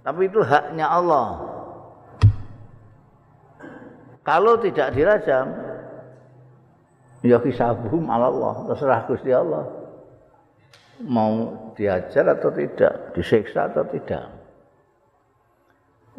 Tapi 0.00 0.32
itu 0.32 0.40
haknya 0.40 0.88
Allah. 0.88 1.28
Kalau 4.24 4.56
tidak 4.60 4.96
dirajam, 4.96 5.46
ya 7.24 7.36
kisabuhum 7.40 8.08
Allah, 8.08 8.64
terserah 8.72 9.00
Gusti 9.08 9.32
Allah. 9.32 9.64
Mau 11.00 11.56
diajar 11.76 12.36
atau 12.36 12.52
tidak, 12.52 13.16
disiksa 13.16 13.72
atau 13.72 13.84
tidak. 13.88 14.28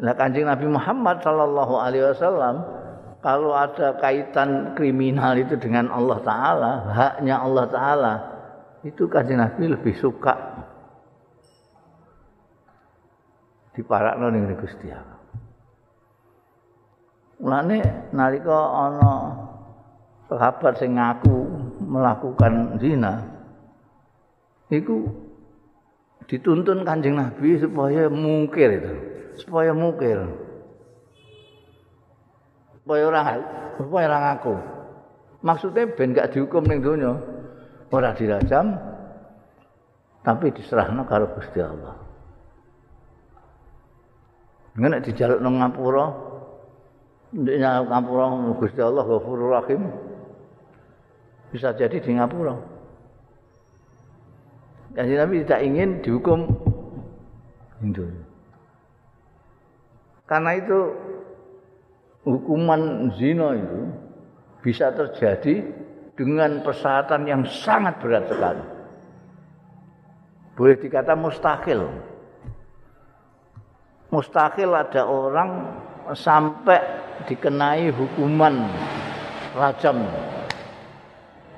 Nah 0.02 0.14
kanjeng 0.18 0.50
Nabi 0.50 0.66
Muhammad 0.66 1.22
Sallallahu 1.22 1.78
Alaihi 1.78 2.10
Wasallam 2.10 2.66
kalau 3.22 3.54
ada 3.54 3.94
kaitan 4.02 4.74
kriminal 4.74 5.38
itu 5.38 5.54
dengan 5.54 5.94
Allah 5.94 6.18
Taala, 6.26 6.72
haknya 6.90 7.38
Allah 7.38 7.66
Taala, 7.70 8.14
itu 8.82 9.06
kanjeng 9.06 9.38
Nabi 9.38 9.70
lebih 9.70 9.94
suka 9.94 10.34
diparakno 13.72 14.28
ning 14.28 14.48
Gusti 14.56 14.88
Allah. 14.92 15.20
Mulane 17.42 17.78
nalika 18.14 18.54
ana 18.54 19.12
sahabat 20.30 20.78
sing 20.78 20.94
ngaku 20.94 21.36
melakukan 21.82 22.78
zina 22.78 23.26
iku 24.70 25.10
dituntun 26.30 26.86
Kanjeng 26.86 27.18
Nabi 27.18 27.58
supaya 27.58 28.06
mungkir 28.06 28.68
itu, 28.78 28.94
supaya 29.42 29.74
mungkir. 29.74 30.22
Supaya 32.82 33.02
orang 33.10 33.26
supaya 33.78 34.04
orang 34.06 34.24
ngaku. 34.30 34.54
Maksudnya 35.42 35.90
ben 35.90 36.14
gak 36.14 36.30
dihukum 36.30 36.62
ning 36.62 36.82
donya. 36.82 37.18
Ora 37.92 38.14
dirajam 38.16 38.78
tapi 40.22 40.54
diserahno 40.54 41.02
karo 41.04 41.34
Gusti 41.34 41.58
Allah. 41.60 42.01
Nek 44.72 45.04
dijaluk 45.04 45.44
nang 45.44 45.60
ngapura, 45.60 46.32
Ndeknya 47.32 47.88
Ngapura 47.88 48.24
Gusti 48.60 48.80
Allah 48.84 49.04
Ghafurur 49.08 49.50
Rahim. 49.56 49.88
Bisa 51.48 51.72
jadi 51.72 51.96
di 51.96 52.10
Ngapura. 52.16 52.56
Kanjeng 54.92 55.20
Nabi 55.24 55.40
tidak 55.44 55.64
ingin 55.64 55.90
dihukum 56.04 56.40
Hindu. 57.80 58.04
Karena 60.28 60.60
itu 60.60 60.78
hukuman 62.28 63.12
zina 63.16 63.56
itu 63.56 63.80
bisa 64.60 64.92
terjadi 64.92 65.64
dengan 66.12 66.60
persyaratan 66.60 67.24
yang 67.24 67.42
sangat 67.48 67.96
berat 68.04 68.28
sekali. 68.28 68.64
Boleh 70.52 70.76
dikata 70.76 71.16
mustahil. 71.16 72.11
Mustahil 74.12 74.68
ada 74.76 75.08
orang 75.08 75.72
sampai 76.12 76.76
dikenai 77.24 77.88
hukuman 77.88 78.68
rajam 79.56 80.04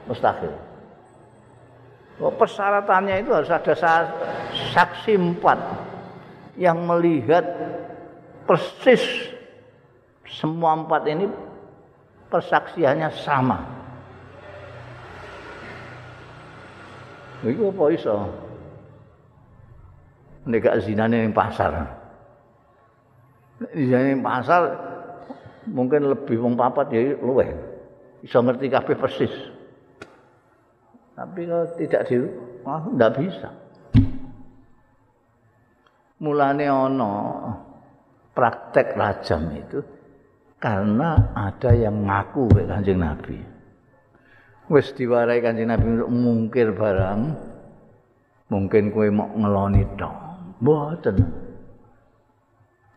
mustahil. 0.06 0.54
Oh, 2.22 2.30
persyaratannya 2.30 3.26
itu 3.26 3.34
harus 3.34 3.50
ada 3.50 3.74
saksi 4.70 5.18
empat 5.18 5.58
yang 6.54 6.86
melihat 6.86 7.42
persis 8.46 9.02
semua 10.30 10.78
empat 10.78 11.10
ini 11.10 11.26
persaksiannya 12.30 13.10
sama. 13.18 13.58
Itu 17.42 17.74
apa 17.74 17.84
iso? 17.92 18.16
Nek 20.46 20.64
zinane 20.86 21.24
ning 21.24 21.34
pasar. 21.34 21.93
Ning 23.62 24.18
pasar 24.18 24.62
mungkin 25.70 26.10
lebih 26.10 26.42
wong 26.42 26.58
papat 26.58 26.90
ya 26.90 27.14
luweh. 27.22 27.50
Bisa 28.24 28.42
ngerti 28.42 28.66
kabeh 28.72 28.96
persis. 28.98 29.34
Tapi 31.14 31.46
kalau 31.46 31.66
tidak 31.78 32.02
di 32.10 32.16
ah, 32.66 32.82
enggak 32.82 33.12
bisa. 33.20 33.48
Mulane 36.18 36.66
ana 36.66 37.12
praktek 38.34 38.98
rajam 38.98 39.54
itu 39.54 39.78
karena 40.58 41.30
ada 41.36 41.70
yang 41.76 42.08
ngaku 42.08 42.48
kayak 42.50 42.68
Kanjeng 42.72 43.00
Nabi. 43.04 43.36
Wis 44.72 44.96
diwarai 44.96 45.44
Kanjeng 45.44 45.68
Nabi 45.68 46.00
untuk 46.00 46.10
mungkir 46.10 46.72
barang. 46.72 47.20
Mungkin 48.48 48.88
kowe 48.90 49.08
mau 49.12 49.28
ngeloni 49.28 49.82
tok. 50.00 50.16
Mboten. 50.64 51.43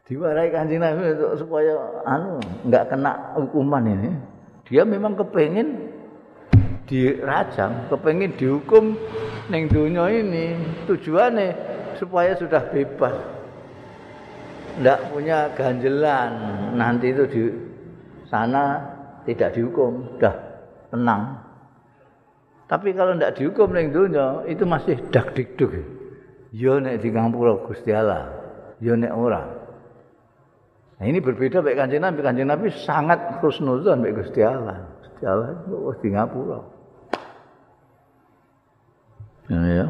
Diwarai 0.07 0.49
kanjeng 0.55 0.79
Nabi 0.79 1.19
supaya 1.35 1.75
anu 2.07 2.39
enggak 2.63 2.87
kena 2.87 3.35
hukuman 3.35 3.83
ini. 3.83 4.11
Dia 4.67 4.87
memang 4.87 5.19
kepengin 5.19 5.91
dirajam, 6.87 7.91
kepengin 7.91 8.31
dihukum 8.39 8.95
ning 9.51 9.67
dunia 9.67 10.07
ini. 10.07 10.55
Tujuannya 10.87 11.47
supaya 11.99 12.39
sudah 12.39 12.71
bebas. 12.71 13.15
Enggak 14.79 14.99
punya 15.11 15.51
ganjelan 15.59 16.31
nanti 16.79 17.11
itu 17.11 17.23
di 17.27 17.43
sana 18.31 18.79
tidak 19.27 19.59
dihukum, 19.59 20.15
sudah 20.15 20.35
tenang. 20.87 21.43
Tapi 22.67 22.95
kalau 22.95 23.15
tidak 23.15 23.35
dihukum 23.35 23.75
ning 23.75 23.91
dunia 23.91 24.47
itu 24.47 24.63
masih 24.63 24.95
dak 25.11 25.35
dikduk. 25.35 25.75
Ya 26.55 26.79
nek 26.79 27.03
di 27.03 27.11
ngampura 27.11 27.59
Gusti 27.67 27.91
Allah, 27.91 28.31
ya 28.79 28.95
nek 28.95 29.11
ora. 29.11 29.66
Nah 30.97 31.05
ini 31.05 31.21
berbeda 31.21 31.61
baik 31.61 31.77
kanjeng 31.77 32.01
Nabi. 32.01 32.19
Kanjeng 32.25 32.49
Nabi 32.49 32.73
sangat 32.73 33.37
khusnuzon 33.37 34.01
baik 34.01 34.17
Gusti 34.17 34.41
Allah. 34.41 34.81
Gusti 35.05 35.23
Allah 35.29 35.53
itu 35.53 35.93
di 36.01 36.09
ngapura. 36.09 36.59
Ya, 39.47 39.59
ya. 39.61 39.87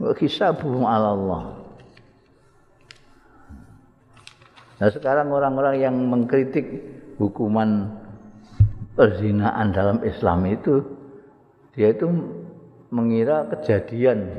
Wa 0.00 0.12
kisabuhum 0.16 0.88
ala 0.88 1.12
Allah. 1.12 1.42
Nah 4.78 4.88
sekarang 4.94 5.28
orang-orang 5.34 5.76
yang 5.82 5.94
mengkritik 6.08 6.64
hukuman 7.18 7.92
perzinaan 8.94 9.74
dalam 9.74 10.00
Islam 10.06 10.46
itu 10.48 10.80
dia 11.74 11.92
itu 11.92 12.08
mengira 12.88 13.46
kejadian 13.52 14.32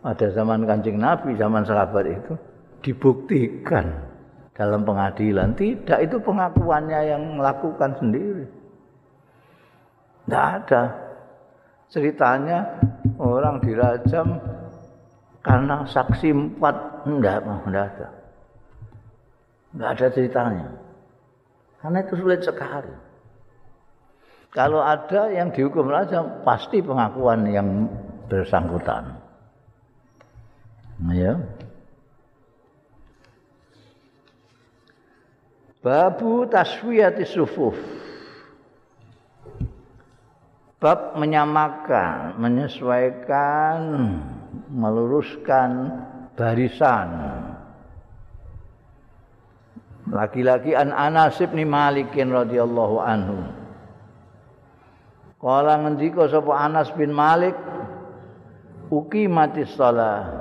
pada 0.00 0.32
zaman 0.32 0.64
kancing 0.64 0.96
Nabi, 0.96 1.36
zaman 1.36 1.64
sahabat 1.64 2.04
itu 2.08 2.32
dibuktikan 2.80 3.86
dalam 4.56 4.84
pengadilan. 4.84 5.56
Tidak, 5.56 5.98
itu 6.04 6.16
pengakuannya 6.20 7.00
yang 7.08 7.22
melakukan 7.40 7.96
sendiri. 7.96 8.44
Tidak 10.26 10.46
ada. 10.62 10.82
Ceritanya 11.90 12.78
orang 13.18 13.58
dirajam 13.64 14.38
karena 15.40 15.82
saksi 15.88 16.28
empat. 16.30 16.76
Tidak, 17.08 17.36
tidak 17.40 17.84
ada. 17.96 18.08
Tidak 19.70 19.88
ada 19.88 20.06
ceritanya. 20.12 20.68
Karena 21.80 21.98
itu 22.04 22.14
sulit 22.20 22.40
sekali. 22.44 22.94
Kalau 24.50 24.82
ada 24.82 25.30
yang 25.30 25.54
dihukum 25.54 25.86
rajam, 25.86 26.42
pasti 26.42 26.82
pengakuan 26.82 27.46
yang 27.46 27.86
bersangkutan. 28.26 29.14
Ya. 31.14 31.38
Babu 35.80 36.44
taswiyati 36.44 37.24
sufuf. 37.24 37.72
Bab 40.80 41.16
menyamakan, 41.16 42.40
menyesuaikan, 42.40 43.80
meluruskan 44.72 45.70
barisan. 46.36 47.08
Laki-laki 50.08 50.72
an 50.72 50.92
Anas 50.92 51.36
bin 51.40 51.68
Malik 51.68 52.12
radhiyallahu 52.16 52.96
anhu. 53.00 53.38
Kala 55.40 55.80
ngendika 55.84 56.28
sapa 56.28 56.52
Anas 56.60 56.92
bin 56.96 57.12
Malik 57.12 57.56
uki 58.92 59.28
mati 59.28 59.64
salat 59.64 60.39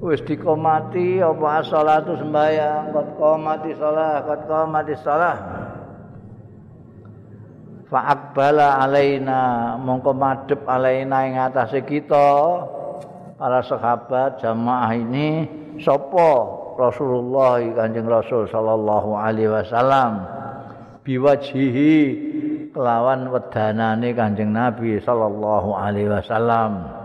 wis 0.00 0.20
dikomati 0.24 1.24
apa 1.24 1.64
salatu 1.64 2.20
sembahyang 2.20 2.92
kot 2.92 3.08
komati 3.16 3.72
salat 3.80 4.28
kot 4.28 4.42
komati 4.44 4.94
salat 5.00 5.38
fa 7.88 8.00
akbala 8.12 8.82
alaina 8.82 9.74
mongko 9.80 10.12
madhep 10.12 10.60
alaina 10.68 11.24
ing 11.24 11.40
atase 11.40 11.80
kita 11.86 12.28
para 13.40 13.64
sahabat 13.64 14.42
jamaah 14.42 14.92
ini 14.96 15.48
sapa 15.80 16.30
Rasulullah 16.76 17.60
Kanjeng 17.72 18.04
Rasul 18.04 18.48
sallallahu 18.52 19.16
alaihi 19.16 19.48
wasallam 19.48 20.28
biwajihi 21.06 21.94
kelawan 22.76 23.32
wedanane 23.32 24.12
Kanjeng 24.12 24.52
Nabi 24.52 25.00
sallallahu 25.00 25.72
alaihi 25.72 26.12
wasallam. 26.12 26.95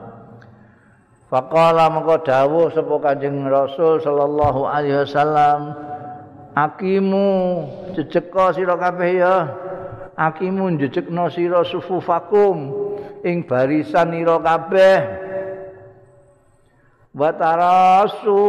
Faqala 1.31 1.87
mengko 1.87 2.27
dawuh 2.27 2.75
sapa 2.75 2.95
Kanjeng 2.99 3.47
Rasul 3.47 4.03
sallallahu 4.03 4.67
alaihi 4.67 5.07
wasallam, 5.07 5.71
"Akimu 6.59 7.27
jejeka 7.95 8.51
sira 8.51 8.75
kabeh 8.75 9.11
ya. 9.15 9.35
Akimu 10.19 10.75
jejekno 10.75 11.31
sira 11.31 11.63
sufufakum 11.63 12.75
ing 13.23 13.47
barisan 13.47 14.11
ira 14.11 14.43
kabeh." 14.43 15.31
watarasu 17.11 18.43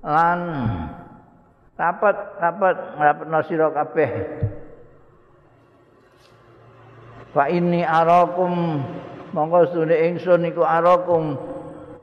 lan 0.00 0.40
rapat 1.76 2.16
rapat 2.40 2.76
rapat 2.96 3.26
nasira 3.28 3.68
kabeh 3.68 4.10
fa 7.36 7.52
inni 7.52 7.84
arakum 7.84 8.80
monggo 9.36 9.68
sune 9.68 9.92
ingsun 9.92 10.48
iku 10.48 10.64
arakum 10.64 11.36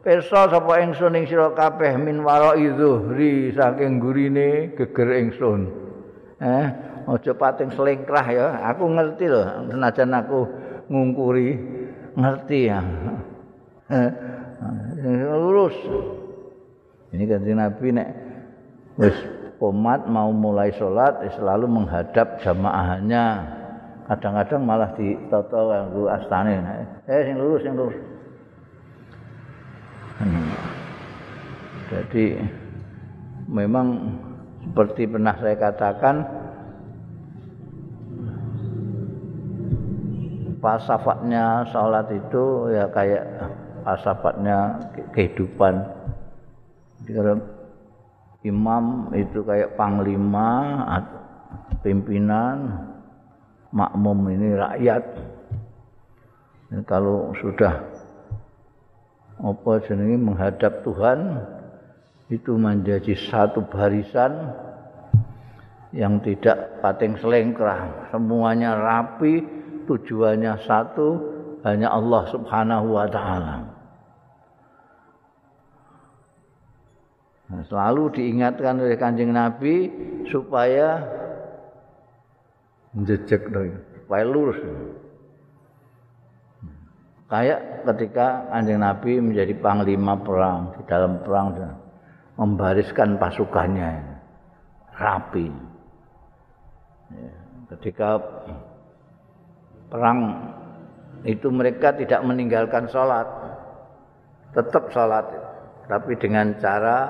pirsa 0.05 0.53
sapa 0.53 0.85
ingsun 0.85 1.17
ing 1.17 1.25
sira 1.25 1.49
kabeh 1.57 1.97
min 1.97 2.21
warai 2.21 2.69
zuhri 2.77 3.49
saking 3.57 3.97
gurine 3.97 4.77
geger 4.77 5.09
ingsun 5.17 5.73
eh 6.37 6.69
aja 7.09 7.33
pating 7.33 7.73
selingkrah 7.73 8.27
ya 8.29 8.45
aku 8.69 8.85
ngerti 8.85 9.25
lho 9.25 9.41
senajan 9.73 10.13
aku 10.13 10.39
ngungkuri 10.93 11.57
ngerti 12.13 12.59
ya 12.69 12.79
eh 13.89 14.09
lurus. 15.33 15.75
Ini 17.13 17.23
kan 17.29 17.45
Nabi 17.45 17.87
nek 17.93 18.09
wis 18.97 19.13
umat 19.63 20.07
mau 20.09 20.31
mulai 20.33 20.73
sholat 20.75 21.23
selalu 21.35 21.67
menghadap 21.69 22.41
jamaahnya. 22.41 23.59
Kadang-kadang 24.03 24.61
malah 24.67 24.91
ditoto 24.99 25.71
kanggo 25.71 26.11
astane. 26.11 26.59
Eh 27.07 27.21
sing 27.23 27.35
lurus 27.39 27.61
sing 27.63 27.73
lurus. 27.79 27.95
Hmm. 30.19 30.51
Jadi 31.87 32.35
memang 33.47 33.87
seperti 34.63 35.07
pernah 35.07 35.35
saya 35.39 35.55
katakan 35.55 36.15
pasafatnya 40.63 41.67
sholat 41.71 42.07
itu 42.11 42.71
ya 42.71 42.87
kayak 42.91 43.23
asabatnya 43.83 44.79
kehidupan. 45.11 45.83
Jadi 47.03 47.35
imam 48.47 49.11
itu 49.15 49.43
kayak 49.43 49.75
panglima, 49.75 50.79
pimpinan, 51.83 52.79
makmum 53.73 54.29
ini 54.29 54.53
rakyat. 54.53 55.03
Dan 56.69 56.81
kalau 56.85 57.33
sudah 57.41 57.81
apa 59.41 59.71
jenenge 59.89 60.17
menghadap 60.21 60.85
Tuhan 60.85 61.41
itu 62.29 62.55
menjadi 62.55 63.17
satu 63.29 63.65
barisan 63.67 64.53
yang 65.93 66.17
tidak 66.25 66.81
pating 66.81 67.17
selengkrah, 67.21 68.09
semuanya 68.09 68.73
rapi, 68.77 69.45
tujuannya 69.85 70.57
satu, 70.65 71.07
hanya 71.61 71.93
Allah 71.93 72.23
Subhanahu 72.33 72.87
wa 72.97 73.05
taala. 73.05 73.57
Nah, 77.53 77.61
selalu 77.69 78.17
diingatkan 78.17 78.81
oleh 78.81 78.97
Kanjeng 78.97 79.29
Nabi 79.29 79.93
supaya 80.33 81.05
jejak 83.01 83.49
supaya 83.49 84.23
lurus. 84.25 84.59
Kayak 87.33 87.89
ketika 87.89 88.45
Kanjeng 88.53 88.85
Nabi 88.85 89.17
menjadi 89.17 89.57
panglima 89.57 90.13
perang 90.21 90.77
di 90.77 90.81
dalam 90.85 91.17
perang 91.25 91.49
membariskan 92.37 93.17
pasukannya 93.17 93.91
rapi. 94.93 95.49
Ya, 97.09 97.33
ketika 97.73 98.21
perang 99.89 100.19
itu 101.25 101.49
mereka 101.49 101.97
tidak 101.97 102.21
meninggalkan 102.21 102.85
sholat, 102.93 103.25
tetap 104.53 104.93
sholat, 104.93 105.25
tapi 105.89 106.13
dengan 106.21 106.53
cara 106.61 107.09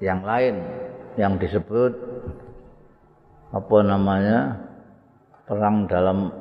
yang 0.00 0.24
lain 0.24 0.56
yang 1.20 1.36
disebut 1.36 1.92
apa 3.52 3.76
namanya 3.84 4.56
perang 5.44 5.84
dalam 5.84 6.32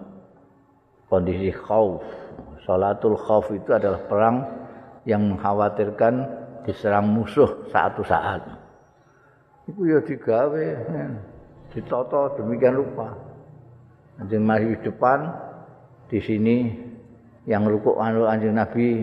kondisi 1.12 1.52
khauf. 1.52 2.00
Salatul 2.64 3.20
khauf 3.20 3.52
itu 3.52 3.76
adalah 3.76 4.00
perang 4.08 4.48
yang 5.04 5.36
mengkhawatirkan 5.36 6.14
diserang 6.64 7.12
musuh 7.12 7.68
satu 7.68 8.06
saat. 8.08 8.40
Itu 9.68 9.84
ya 9.84 10.00
digawe, 10.00 10.66
ya. 10.88 11.06
ditoto 11.76 12.40
demikian 12.40 12.80
rupa. 12.80 13.12
Nanti 14.20 14.38
masih 14.40 14.80
depan 14.80 15.32
di 16.08 16.20
sini 16.22 16.58
yang 17.50 17.66
rukuk 17.66 17.98
anu 17.98 18.30
anjing 18.30 18.54
Nabi 18.54 19.02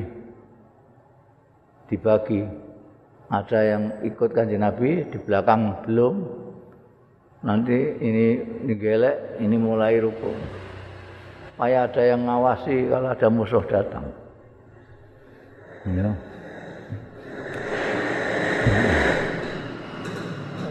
dibagi 1.90 2.46
ada 3.28 3.60
yang 3.60 3.82
ikut 4.04 4.30
kanjeng 4.32 4.62
Nabi 4.62 5.04
di 5.08 5.18
belakang 5.20 5.84
belum 5.84 6.14
nanti 7.44 7.76
ini 8.02 8.26
digelek 8.66 9.38
ini 9.38 9.56
mulai 9.58 9.98
ruku 10.02 10.32
supaya 11.54 11.86
ada 11.86 12.02
yang 12.02 12.26
ngawasi 12.26 12.90
kalau 12.90 13.08
ada 13.14 13.28
musuh 13.30 13.64
datang 13.66 14.06
ya. 15.86 16.10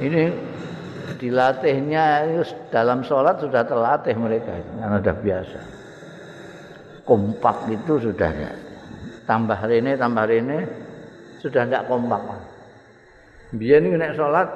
ini 0.03 0.23
dilatihnya 1.17 2.05
dalam 2.69 3.01
sholat 3.03 3.39
sudah 3.39 3.63
terlatih 3.63 4.15
mereka 4.19 4.51
karena 4.79 4.99
sudah 4.99 5.17
biasa 5.23 5.59
kompak 7.07 7.57
itu 7.71 7.93
sudah 8.11 8.31
ya. 8.31 8.51
tambah 9.23 9.59
ini 9.71 9.95
tambah 9.95 10.27
ini 10.27 10.87
sudah 11.41 11.63
tidak 11.63 11.85
kompak. 11.87 12.21
Biar 13.55 13.79
ini 13.79 13.95
nek 13.95 14.17
sholat, 14.17 14.49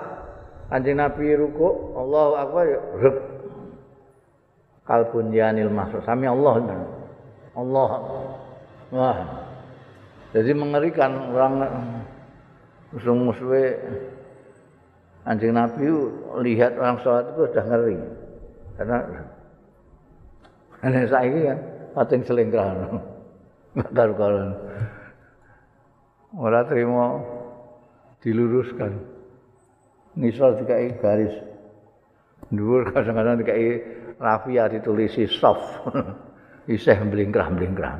anjing 0.71 0.97
Nabi 0.97 1.35
ruku, 1.35 1.93
Allahu 1.93 2.31
Akbar, 2.39 2.65
ruk. 2.97 3.17
Kalbun 4.87 5.29
yanil 5.29 5.69
masuk. 5.69 6.01
Sami 6.03 6.25
Allah. 6.25 6.57
Allah. 7.53 7.89
Wah. 8.91 9.17
Jadi 10.31 10.51
mengerikan 10.55 11.35
orang 11.35 11.53
musuh-musuhnya 12.95 13.77
anjing 15.27 15.53
Nabi 15.53 15.85
lihat 16.43 16.79
orang 16.79 16.97
sholat 17.03 17.29
itu 17.35 17.41
sudah 17.51 17.65
ngeri. 17.67 17.97
Karena 18.79 18.97
karena 20.81 20.99
saya 21.05 21.27
ini 21.29 21.39
kan 21.45 21.59
pating 21.93 22.21
selingkrah. 22.25 22.67
Enggak 23.75 23.91
karu-karuan. 23.95 24.51
ora 26.31 26.63
terima 26.63 27.19
diluruskan 28.23 28.91
ngisor 30.15 30.59
dikai 30.63 30.97
garis. 30.99 31.35
Dhuwur 32.51 32.91
kadang-kadang 32.91 33.39
dikai 33.39 33.67
rafia 34.19 34.67
ditulisi 34.67 35.27
soft. 35.29 35.87
Isih 36.73 36.99
mblingkrah-mblingkrah. 37.07 37.95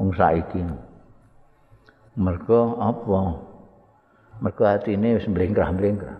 Wong 0.00 0.10
saiki. 0.16 0.62
Mergo 2.14 2.78
apa? 2.78 3.20
Mergo 4.40 4.64
atine 4.64 5.18
wis 5.18 5.26
mblingkrah-mblingkrah. 5.26 6.18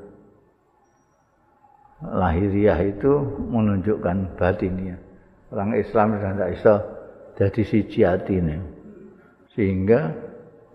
Lahiriah 2.05 2.77
itu 2.85 3.13
menunjukkan 3.49 4.37
batiniah. 4.37 5.01
Orang 5.49 5.73
Islam 5.79 6.19
sudah 6.19 6.33
tidak 6.35 6.51
bisa 6.53 6.75
jadi 7.39 7.63
siji 7.63 8.01
atine. 8.05 8.57
Sehingga 9.55 10.13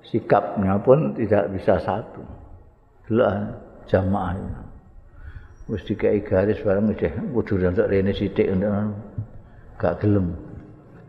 sikapnya 0.08 0.80
pun 0.82 1.14
tidak 1.14 1.52
bisa 1.54 1.78
satu. 1.84 2.24
Delok 3.06 3.69
jamaah. 3.90 4.38
Wis 5.70 5.86
dikai 5.86 6.22
garis 6.26 6.62
bareng 6.62 6.90
wis 6.90 7.02
kudu 7.34 7.62
untuk 7.62 7.90
rene 7.90 8.14
sithik 8.14 8.50
untuk 8.50 8.70
gak 9.78 10.02
gelem 10.02 10.34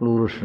lurus. 0.01 0.37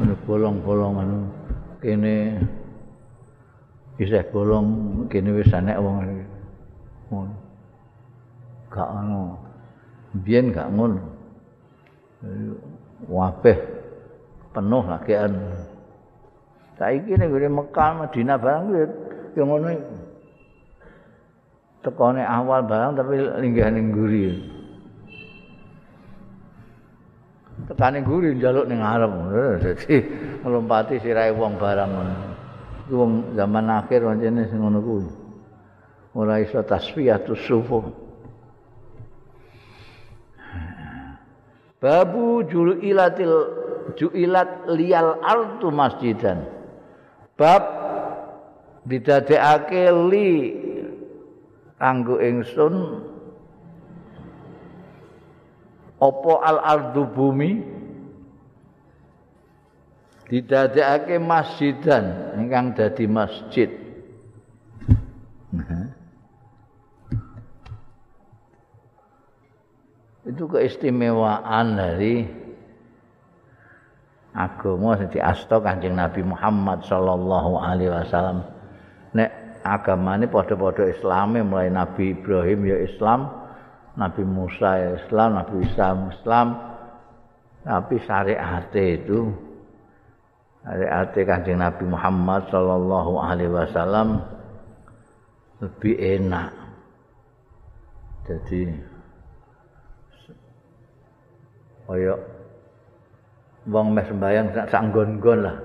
Ana 0.00 0.16
bolong-bolongan 0.24 1.28
kene 1.84 2.40
isih 4.00 4.24
bolong 4.32 4.68
kene 5.12 5.36
wis 5.36 5.52
anek 5.52 5.76
wong 5.76 5.96
ngono. 7.12 7.34
Gak 8.72 8.88
ono. 8.88 9.36
Biyen 10.24 10.52
gak 10.52 10.72
ngono. 10.72 11.20
wabeh 13.08 13.56
penuh 14.52 14.84
lagi 14.84 15.14
Saiki 16.80 17.12
nek 17.12 17.28
ngene 17.28 17.48
Mekah 17.52 17.90
Madinah 18.00 18.40
barang 18.40 18.62
kuwi 18.72 18.84
ya 19.36 19.42
ngono 19.44 19.68
iku. 19.68 19.96
Tekone 21.84 22.24
awal 22.24 22.64
barang 22.64 22.96
tapi 22.96 23.20
linggih 23.20 23.68
ning 23.68 23.92
guri. 23.92 24.24
Tekane 27.68 28.00
guri 28.00 28.32
njaluk 28.32 28.64
ning 28.64 28.80
arep. 28.80 29.12
Dadi 29.60 29.96
nglompati 30.40 31.04
sirahe 31.04 31.36
wong 31.36 31.60
barang 31.60 31.90
ngono. 31.92 32.14
Wong 32.88 33.36
zaman 33.36 33.68
akhir 33.68 34.00
pancene 34.00 34.48
sing 34.48 34.64
ngono 34.64 34.80
kuwi. 34.80 35.08
Ora 36.16 36.40
iso 36.40 36.64
tasfiyatus 36.64 37.44
sufuh. 37.44 37.84
Babu 41.76 42.40
julilatil 42.48 43.36
juilat 44.00 44.64
liyal 44.72 45.20
artu 45.20 45.68
masjidan. 45.68 46.59
Bab 47.40 47.64
didadekake 48.84 49.88
li 50.12 50.28
kanggo 51.80 52.20
ingsun 52.20 53.00
apa 55.96 56.32
al 56.44 56.58
ardu 56.60 57.08
bumi 57.08 57.64
didadekake 60.28 61.16
masjidan 61.16 62.36
ingkang 62.36 62.76
dadi 62.76 63.08
masjid. 63.08 63.72
itu 70.30 70.44
keistimewaan 70.46 71.74
dari 71.74 72.22
agama 74.34 74.94
sing 74.94 75.10
diasto 75.10 75.58
Kanjeng 75.58 75.98
Nabi 75.98 76.22
Muhammad 76.22 76.86
sallallahu 76.86 77.58
alaihi 77.58 77.90
wasallam. 77.90 78.46
Nek 79.14 79.30
agamane 79.66 80.30
padha-padha 80.30 80.86
Islame 80.86 81.42
mulai 81.42 81.68
Nabi 81.68 82.14
Ibrahim 82.14 82.62
ya 82.66 82.78
Islam, 82.78 83.26
Nabi 83.98 84.22
Musa 84.22 84.70
ya 84.78 84.90
Islam, 84.96 85.28
Nabi 85.34 85.54
Isa 85.66 85.86
Islam. 86.14 86.48
Tapi 87.60 87.96
syariat 88.08 88.64
itu 88.72 89.34
syariat 90.64 91.12
Kanjeng 91.12 91.60
Nabi 91.60 91.84
Muhammad 91.90 92.48
sallallahu 92.48 93.12
alaihi 93.20 93.52
wasallam 93.52 94.24
lebih 95.60 95.98
enak. 95.98 96.56
Jadi 98.24 98.62
kaya 101.90 102.14
wong 103.68 103.92
mes 103.92 104.08
sembayang 104.08 104.46
sak 104.56 104.82
nggon-nggon 104.88 105.38
lah 105.44 105.56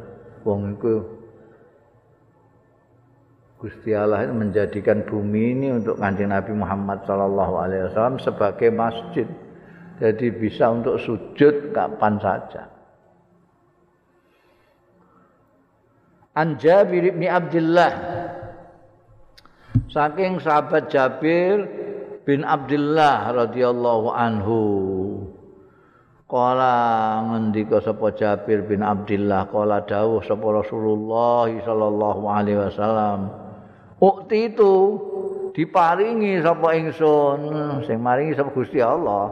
wong 0.43 0.75
iku 0.75 1.15
Gusti 3.55 3.95
Allah 3.95 4.27
itu 4.27 4.36
menjadikan 4.36 5.08
bumi 5.08 5.58
ini 5.58 5.67
untuk 5.73 5.97
kanjeng 5.97 6.29
Nabi 6.29 6.53
Muhammad 6.53 7.01
sallallahu 7.08 7.53
alaihi 7.55 7.89
wasallam 7.89 8.21
sebagai 8.21 8.69
masjid. 8.69 9.25
Jadi 9.97 10.27
bisa 10.29 10.69
untuk 10.69 10.99
sujud 10.99 11.71
kapan 11.71 12.19
saja. 12.21 12.67
An 16.36 16.60
Jabir 16.60 17.15
bin 17.15 17.25
Abdullah 17.25 17.93
saking 19.88 20.43
sahabat 20.43 20.91
Jabir 20.91 21.63
bin 22.27 22.43
Abdullah 22.43 23.31
radhiyallahu 23.34 24.12
anhu 24.12 24.60
Kala 26.35 27.23
ngendika 27.31 27.79
sapa 27.79 28.11
Jabir 28.11 28.67
bin 28.67 28.83
Abdullah 28.83 29.47
kala 29.47 29.87
dawuh 29.87 30.19
sapa 30.19 30.43
Rasulullah 30.43 31.47
sallallahu 31.47 32.27
alaihi 32.27 32.59
wasallam 32.59 33.31
Ukti 34.03 34.51
itu 34.51 34.99
diparingi 35.55 36.43
sapa 36.43 36.75
ingsun 36.75 37.39
sing 37.87 38.03
maringi 38.03 38.35
sapa 38.35 38.51
Gusti 38.51 38.83
Allah 38.83 39.31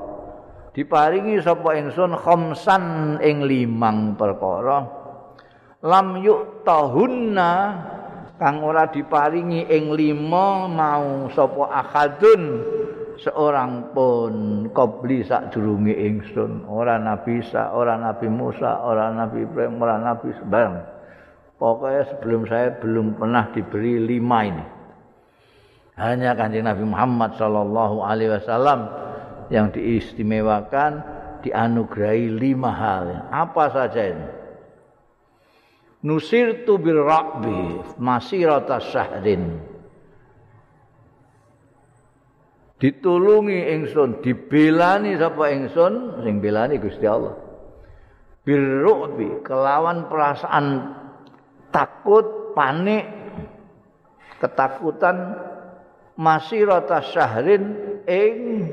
diparingi 0.71 1.43
sapa 1.43 1.75
ingsun 1.75 2.15
khamsan 2.15 3.19
ing 3.19 3.51
limang 3.51 4.15
perkara 4.15 4.87
lam 5.83 6.23
yuk 6.23 6.63
tahunna 6.63 7.51
kang 8.39 8.63
ora 8.63 8.87
diparingi 8.87 9.67
ing 9.67 9.91
lima 9.91 10.71
mau 10.71 11.27
sapa 11.35 11.67
akadun 11.83 12.63
seorang 13.23 13.95
pun 13.95 14.33
qabli 14.75 15.23
sadurunge 15.23 15.95
ingsun. 15.95 16.67
Ora 16.67 16.99
nabi 16.99 17.39
Isa 17.39 17.71
ora 17.71 17.95
nabi 17.95 18.27
Musa 18.27 18.83
ora 18.83 19.09
nabi 19.09 19.47
Ibrahim 19.47 19.79
ora 19.79 19.95
nabi 19.97 20.35
sebarang 20.35 20.75
pokoknya 21.55 22.03
sebelum 22.11 22.41
saya 22.43 22.75
belum 22.75 23.15
pernah 23.15 23.47
diberi 23.55 23.95
lima 24.03 24.39
ini. 24.43 24.65
Hanya 25.93 26.33
kanjeng 26.33 26.65
Nabi 26.65 26.83
Muhammad 26.89 27.37
sallallahu 27.37 28.01
alaihi 28.01 28.33
wasallam 28.33 28.89
yang 29.53 29.69
diistimewakan 29.69 31.05
dianugerahi 31.45 32.33
lima 32.33 32.73
hal. 32.73 33.29
Apa 33.29 33.69
saja 33.69 34.01
ini? 34.09 34.27
Nusirtu 36.03 36.81
bil 36.81 36.99
rabbi 36.99 37.79
masirata 38.01 38.81
syahrin 38.81 39.72
ditulungi 42.83 43.71
ingsun 43.79 44.19
dibelani 44.19 45.15
sapa 45.15 45.55
ingsun 45.55 46.19
sing 46.19 46.43
belani 46.43 46.83
Gusti 46.83 47.07
Allah. 47.07 47.39
Birrubi 48.43 49.39
kelawan 49.39 50.11
perasaan 50.11 50.91
takut 51.71 52.51
panik 52.51 53.07
ketakutan 54.43 55.39
masirata 56.19 56.99
syahrin 56.99 57.63
ing 58.03 58.67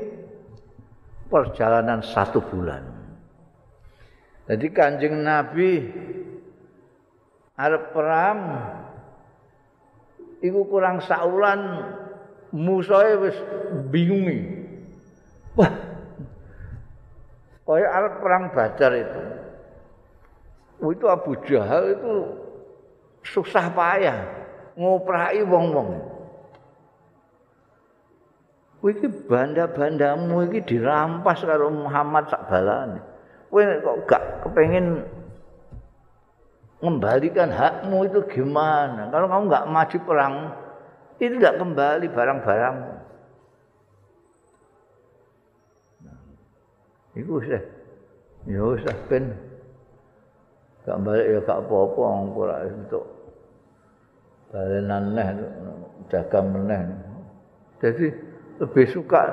perjalanan 1.31 2.03
satu 2.03 2.43
bulan. 2.43 2.83
Jadi 4.51 4.67
kanjeng 4.75 5.23
Nabi 5.23 5.87
arep 7.55 7.95
perang 7.95 8.39
iku 10.43 10.67
kurang 10.67 10.99
saulan 10.99 11.79
musuhe 12.51 13.11
wis 13.27 13.37
bingungi. 13.89 14.39
Wah. 15.55 15.71
Kaya 17.67 17.87
arep 17.87 18.13
perang 18.19 18.43
Badar 18.51 18.91
itu. 18.95 19.21
Oh, 20.81 20.89
itu 20.91 21.05
Abu 21.07 21.37
Jahal 21.47 21.95
itu 21.95 22.13
susah 23.21 23.69
payah 23.71 24.27
ngoprai 24.75 25.39
wong-wong. 25.45 25.89
Kowe 28.81 28.89
iki 28.89 29.07
banda-bandamu 29.29 30.49
iki 30.49 30.65
dirampas 30.65 31.45
karo 31.45 31.69
Muhammad 31.69 32.33
sak 32.33 32.49
balane. 32.49 32.97
Kowe 33.53 33.61
kok 33.61 33.97
gak 34.09 34.23
kepengin 34.41 35.05
mengembalikan 36.81 37.53
hakmu 37.53 38.09
itu 38.09 38.25
gimana? 38.25 39.13
Kalau 39.13 39.29
kamu 39.29 39.43
nggak 39.53 39.67
maju 39.69 39.97
perang, 40.01 40.35
itu 41.21 41.37
tidak 41.37 41.61
kembali 41.61 42.09
barang-barang. 42.09 42.77
Iku 47.13 47.37
usah. 47.37 47.61
Ya 48.49 48.61
usah 48.65 48.95
ben. 49.05 49.37
Gak 50.81 50.97
balik 51.05 51.29
ya 51.29 51.39
gak 51.45 51.61
apa-apa 51.61 52.01
ora 52.33 52.65
untuk 52.65 53.05
balenan 54.49 55.13
neh 55.13 55.29
dagang 56.09 56.49
meneh. 56.49 56.89
Jadi 57.77 58.09
lebih 58.57 58.85
suka 58.89 59.29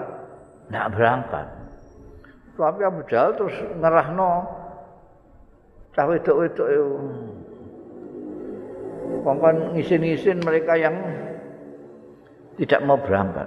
nak 0.69 0.93
berangkat. 0.93 1.49
Tapi 2.53 2.83
Abu 2.85 3.01
Jahal 3.09 3.33
terus 3.33 3.57
ngerahno 3.81 4.45
cah 5.97 6.05
wedok-wedok 6.05 6.69
kongkon 9.25 9.57
ngisin-ngisin 9.73 10.43
mereka 10.45 10.77
yang 10.77 10.95
tidak 12.59 12.81
mau 12.83 12.99
berangkat. 12.99 13.47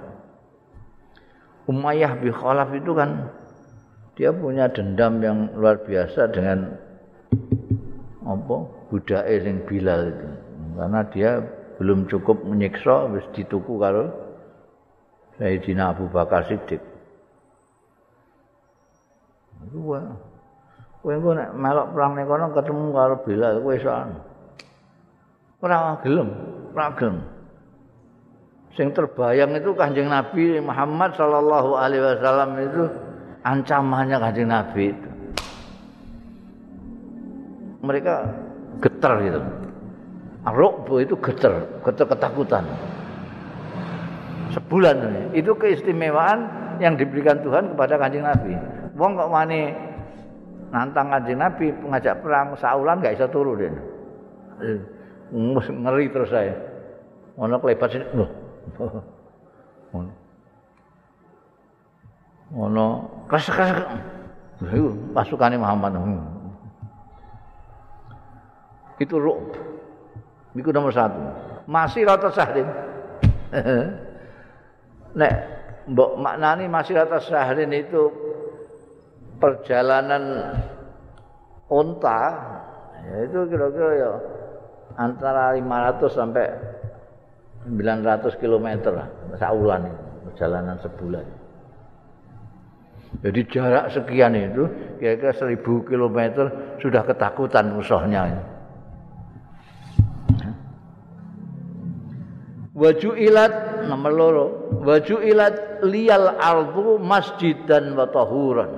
Umayyah 1.68 2.18
bin 2.18 2.32
Khalaf 2.34 2.72
itu 2.74 2.90
kan 2.96 3.30
dia 4.18 4.32
punya 4.32 4.66
dendam 4.72 5.22
yang 5.22 5.52
luar 5.54 5.78
biasa 5.84 6.32
dengan 6.32 6.74
apa 8.24 8.56
budake 8.90 9.36
sing 9.44 9.56
Bilal 9.68 10.10
itu. 10.10 10.28
Karena 10.72 11.00
dia 11.12 11.30
belum 11.76 12.08
cukup 12.08 12.42
menyiksa 12.48 13.12
wis 13.12 13.24
dituku 13.36 13.76
karo 13.78 14.08
Sayyidina 15.36 15.92
Abu 15.94 16.08
Bakar 16.08 16.48
Siddiq. 16.48 16.80
Wae. 19.72 20.02
Kowe 21.02 21.12
engko 21.18 21.34
nek 21.34 21.50
melok 21.58 21.86
perang 21.94 22.12
ning 22.14 22.26
kono 22.26 22.46
ketemu 22.54 22.86
karo 22.94 23.14
Bilal 23.22 23.54
kowe 23.62 23.74
iso 23.74 23.90
ora 25.62 25.98
gelem, 26.02 26.28
ora 26.74 26.86
gelem. 26.98 27.41
Sing 28.72 28.92
terbayang 28.96 29.52
itu 29.56 29.76
kanjeng 29.76 30.08
Nabi 30.08 30.60
Muhammad 30.60 31.12
Shallallahu 31.16 31.76
Alaihi 31.76 32.02
Wasallam 32.02 32.50
itu 32.60 32.82
ancamannya 33.44 34.16
kanjeng 34.16 34.48
Nabi 34.48 34.82
itu 34.92 35.08
mereka 37.82 38.30
getar 38.80 39.18
gitu 39.20 39.40
Rukbu 40.42 41.06
itu 41.06 41.14
geter, 41.22 41.54
geter 41.86 42.06
ketakutan. 42.10 42.66
Sebulan 44.50 44.96
ini. 44.98 45.22
Itu 45.38 45.54
keistimewaan 45.54 46.38
yang 46.82 46.98
diberikan 46.98 47.38
Tuhan 47.46 47.72
kepada 47.72 47.94
kanjeng 47.94 48.26
Nabi. 48.26 48.58
Wong 48.98 49.14
kok 49.14 49.30
wani 49.30 49.70
nantang 50.74 51.14
kanjeng 51.14 51.38
Nabi 51.38 51.70
mengajak 51.70 52.18
perang 52.26 52.58
saulan 52.58 52.98
gak 52.98 53.14
bisa 53.14 53.30
turu 53.30 53.54
dia. 53.54 53.70
Ngeri 55.70 56.10
terus 56.10 56.34
saya. 56.34 56.58
Ono 57.38 57.62
kelebat 57.62 57.94
sini. 57.94 58.04
Loh. 58.18 58.41
Ono. 59.96 60.12
Ono 62.52 62.86
keras-keras. 63.28 63.98
Pasukannya 65.12 65.58
Muhammad. 65.58 65.98
Itu 69.02 69.18
rukbu. 69.18 69.58
Iku 70.54 70.70
nomor 70.70 70.92
satu. 70.92 71.18
Masih 71.66 72.04
rata 72.04 72.28
sahrin. 72.30 72.68
Nek 75.18 75.32
mbok 75.88 76.20
maknani 76.20 76.70
masih 76.70 76.94
rata 76.94 77.18
sahrin 77.18 77.72
itu 77.74 78.12
perjalanan 79.42 80.54
unta 81.66 82.20
ya 83.02 83.16
itu 83.26 83.38
kira-kira 83.50 83.90
ya 83.98 84.12
antara 84.94 85.58
500 85.58 86.06
sampai 86.12 86.46
900 87.68 88.42
km 88.42 88.66
saulan 89.38 89.86
itu 89.86 90.02
perjalanan 90.26 90.76
sebulan. 90.82 91.26
Jadi 93.22 93.40
jarak 93.52 93.92
sekian 93.92 94.34
itu 94.34 94.64
kira-kira 94.98 95.32
1000 95.36 95.62
km 95.62 96.18
sudah 96.80 97.02
ketakutan 97.06 97.76
musuhnya. 97.76 98.40
Waju 102.72 103.10
ilat 103.14 103.84
nomor 103.86 104.12
loro 104.16 104.46
waju 104.80 105.22
ilat 105.22 105.84
liyal 105.84 106.40
ardu 106.40 106.96
masjidan 106.98 107.92
wa 107.94 108.08
tahuran 108.08 108.70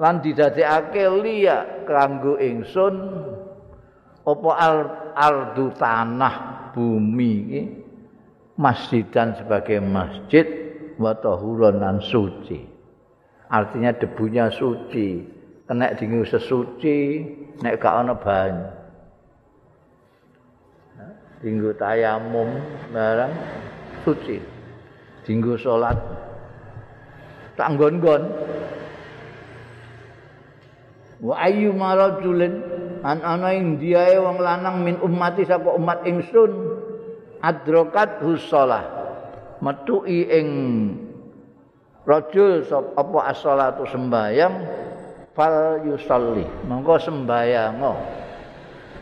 lan 0.00 0.24
didadekake 0.24 1.06
liya 1.22 1.84
kanggo 1.84 2.40
ingsun 2.40 2.94
apa 4.28 4.50
al 4.60 4.78
ardu 5.16 5.72
tanah 5.80 6.34
bumi 6.76 7.32
iki 7.48 7.62
masjidan 8.58 9.38
sebagai 9.38 9.80
masjid 9.80 10.44
wa 11.00 11.14
tahuran 11.16 12.02
suci. 12.02 12.66
Artinya 13.48 13.94
debunya 13.96 14.52
suci. 14.52 15.38
Kena 15.64 15.92
dingin 15.96 16.24
sesuci 16.24 16.96
nek 17.60 17.76
gak 17.76 17.94
ana 18.04 18.16
banyu. 18.16 18.68
Dinggo 21.38 21.70
tayamum 21.76 22.50
barang 22.90 23.32
suci. 24.02 24.40
Dinggo 25.22 25.54
salat 25.60 25.96
tak 27.54 27.76
nggon-nggon. 27.76 28.22
Wa 31.18 31.34
ayyu 31.46 31.74
marajulin 31.74 32.62
an 33.04 33.18
ana 33.22 33.54
ing 33.54 33.78
diae 33.78 34.18
wong 34.18 34.38
lanang 34.42 34.82
min 34.82 34.96
ummati 34.98 35.46
saka 35.46 35.70
umat 35.74 36.02
ingsun 36.06 36.50
adrokat 37.42 38.22
husalah 38.22 38.84
metuki 39.62 40.26
ing 40.26 40.48
rajul 42.06 42.64
apa 42.96 43.18
as-salatu 43.30 43.84
sembayang 43.86 44.54
fal 45.36 45.82
yusalli 45.86 46.46
monggo 46.66 46.98
sembayang 46.98 47.78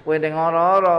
kowe 0.06 0.14
ning 0.14 0.34
ora-ora 0.38 0.98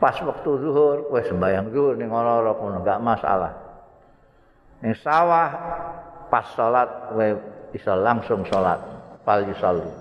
pas 0.00 0.16
waktu 0.20 0.50
zuhur 0.64 1.12
kowe 1.12 1.20
sembahyang 1.20 1.68
zuhur 1.68 1.94
ning 2.00 2.08
ora-ora 2.08 2.56
kono 2.56 2.80
enggak 2.80 3.00
masalah. 3.04 3.52
Ning 4.80 4.96
sawah 4.96 5.50
pas 6.32 6.46
salat 6.56 6.88
kowe 7.12 7.28
bisa 7.68 7.92
langsung 7.92 8.48
salat 8.48 8.80
fal 9.28 9.44
yusalli. 9.44 9.92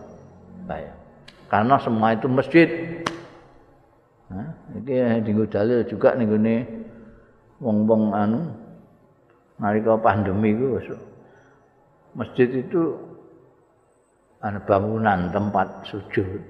Baik. 0.64 1.03
Karena 1.54 1.78
semua 1.78 2.18
itu 2.18 2.26
masjid. 2.26 2.66
Nah, 4.34 4.50
ini 4.74 5.22
dinggo 5.22 5.46
dalil 5.46 5.86
juga 5.86 6.18
ning 6.18 6.34
gone 6.34 6.66
wong-wong 7.62 8.10
anu 8.10 8.42
nalika 9.62 9.94
pandemi 10.02 10.58
iku 10.58 10.82
masjid 12.18 12.50
itu 12.50 12.98
ada 14.42 14.58
bangunan 14.66 15.30
tempat 15.30 15.86
sujud. 15.86 16.42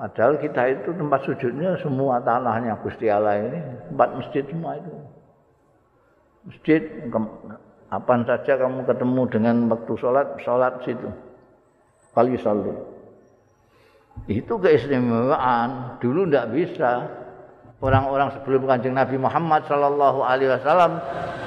Padahal 0.00 0.40
kita 0.40 0.72
itu 0.72 0.96
tempat 0.96 1.20
sujudnya 1.28 1.76
semua 1.84 2.16
tanahnya 2.24 2.80
Gusti 2.80 3.12
Allah 3.12 3.44
ini 3.44 3.60
tempat 3.92 4.08
masjid 4.24 4.44
semua 4.48 4.80
itu. 4.80 4.92
Masjid 6.48 6.80
apa 7.92 8.12
saja 8.24 8.52
kamu 8.56 8.88
ketemu 8.88 9.22
dengan 9.28 9.56
waktu 9.68 9.92
sholat, 10.00 10.32
sholat 10.40 10.80
situ. 10.80 11.12
Kali 12.16 12.40
salli. 12.40 12.93
Itu 14.30 14.56
keistimewaan. 14.56 16.00
Dulu 16.00 16.28
tidak 16.28 16.46
bisa. 16.54 16.92
Orang-orang 17.84 18.32
sebelum 18.40 18.64
kanjeng 18.64 18.96
Nabi 18.96 19.20
Muhammad 19.20 19.68
Sallallahu 19.68 20.24
Alaihi 20.24 20.56
Wasallam 20.56 20.96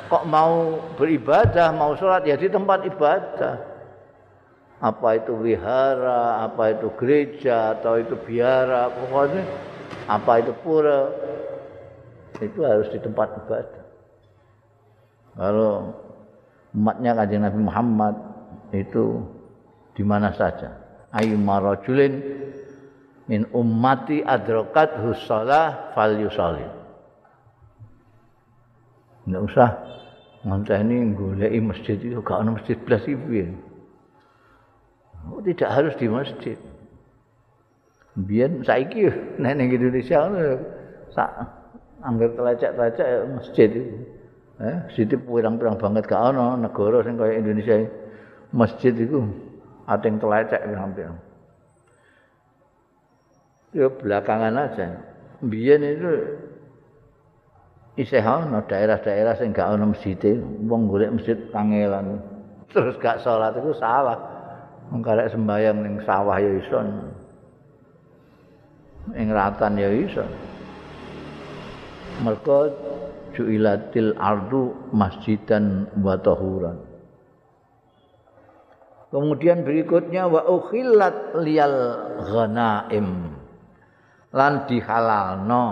kok 0.05 0.23
mau 0.29 0.77
beribadah, 0.93 1.73
mau 1.73 1.97
sholat 1.97 2.29
ya 2.29 2.37
di 2.37 2.45
tempat 2.45 2.85
ibadah. 2.85 3.55
apa 4.77 5.17
itu 5.17 5.33
wihara, 5.33 6.45
apa 6.45 6.77
itu 6.77 6.93
gereja, 7.01 7.73
atau 7.73 7.97
itu 7.97 8.13
biara, 8.13 8.93
pokoknya 8.93 9.41
apa 10.05 10.31
itu 10.37 10.53
pura, 10.61 11.09
itu 12.37 12.59
harus 12.61 12.85
di 12.93 13.01
tempat 13.01 13.41
ibadah. 13.41 13.83
Kalau 15.33 15.73
umatnya 16.77 17.17
kajian 17.17 17.41
Nabi 17.45 17.59
Muhammad 17.61 18.15
itu 18.73 19.25
di 19.97 20.05
mana 20.05 20.29
saja. 20.37 20.86
Ayu 21.15 21.39
marajulin 21.39 22.19
min 23.27 23.47
ummati 23.55 24.23
adrokat 24.23 24.91
husalah 25.03 25.95
fal 25.95 26.15
yusali. 26.15 26.63
Tidak 29.27 29.41
usah 29.43 29.69
ngantai 30.47 30.83
ini 30.87 31.59
masjid 31.59 31.99
itu, 31.99 32.23
gak 32.23 32.43
ada 32.43 32.55
masjid 32.55 32.77
belas 32.79 33.03
ibu 33.07 33.27
Oh, 35.27 35.43
tidak 35.43 35.69
harus 35.75 35.93
di 35.99 36.07
masjid. 36.07 36.55
Biar 38.15 38.47
saiki 38.63 39.11
nek 39.43 39.53
ning 39.59 39.75
Indonesia 39.75 40.23
sak 41.11 41.29
anggar 41.99 42.31
telecek-telecek 42.31 43.07
ya 43.07 43.19
masjid 43.27 43.69
itu. 43.69 43.95
Eh, 44.57 44.77
situ 44.97 45.21
pirang-pirang 45.21 45.77
banget 45.77 46.09
gak 46.09 46.33
ana 46.33 46.57
negara 46.57 47.05
sing 47.05 47.13
kaya 47.13 47.37
Indonesia 47.37 47.77
masjid 48.49 48.89
itu 48.89 49.21
ating 49.87 50.19
telecek 50.19 50.61
hampir. 50.75 51.07
Ya 53.71 53.87
belakangan 53.87 54.55
aja. 54.55 54.87
Biyen 55.43 55.83
itu 55.83 56.11
isih 57.97 58.21
ana 58.21 58.63
daerah-daerah 58.65 59.37
sing 59.37 59.51
gak 59.55 59.73
ana 59.73 59.89
masjid, 59.89 60.39
wong 60.67 60.91
golek 60.91 61.13
masjid 61.13 61.37
kangelan. 61.49 62.19
Terus 62.71 62.99
gak 62.99 63.23
salat 63.23 63.55
itu 63.55 63.71
salah. 63.79 64.17
Mengkarek 64.87 65.35
sembayang 65.35 65.77
ning 65.83 65.95
sawah 66.07 66.39
ya 66.39 66.51
iso. 66.63 66.79
Ing 69.15 69.27
ratan 69.35 69.75
ya 69.75 69.91
iso. 69.91 70.23
Mergo 72.23 72.71
ju'ilatil 73.35 74.15
ardu 74.15 74.73
masjidan 74.95 75.91
wa 76.01 76.15
tahuran. 76.15 76.86
Kemudian 79.07 79.63
berikutnya 79.63 80.27
wa 80.27 80.43
ukhillat 80.47 81.39
liyal 81.39 81.79
ghanaim. 82.27 83.31
Lan 84.35 84.67
dihalalno 84.67 85.65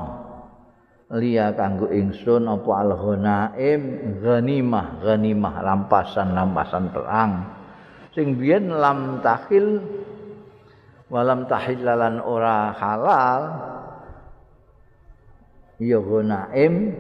liya 1.12 1.52
kanggo 1.54 1.92
ingsun 1.92 2.48
apa 2.48 2.72
al 2.80 2.92
ghanaim 2.96 3.82
ghanimah 4.24 5.04
ghanimah 5.04 5.54
rampasan-rampasan 5.62 6.86
perang. 6.96 7.34
sing 8.16 8.40
biyen 8.40 8.72
lam 8.72 9.20
tahil 9.20 9.84
walam 11.12 11.44
tahillalan 11.52 12.24
ora 12.24 12.72
halal 12.72 13.44
ya 15.84 16.00
gunaim 16.00 16.96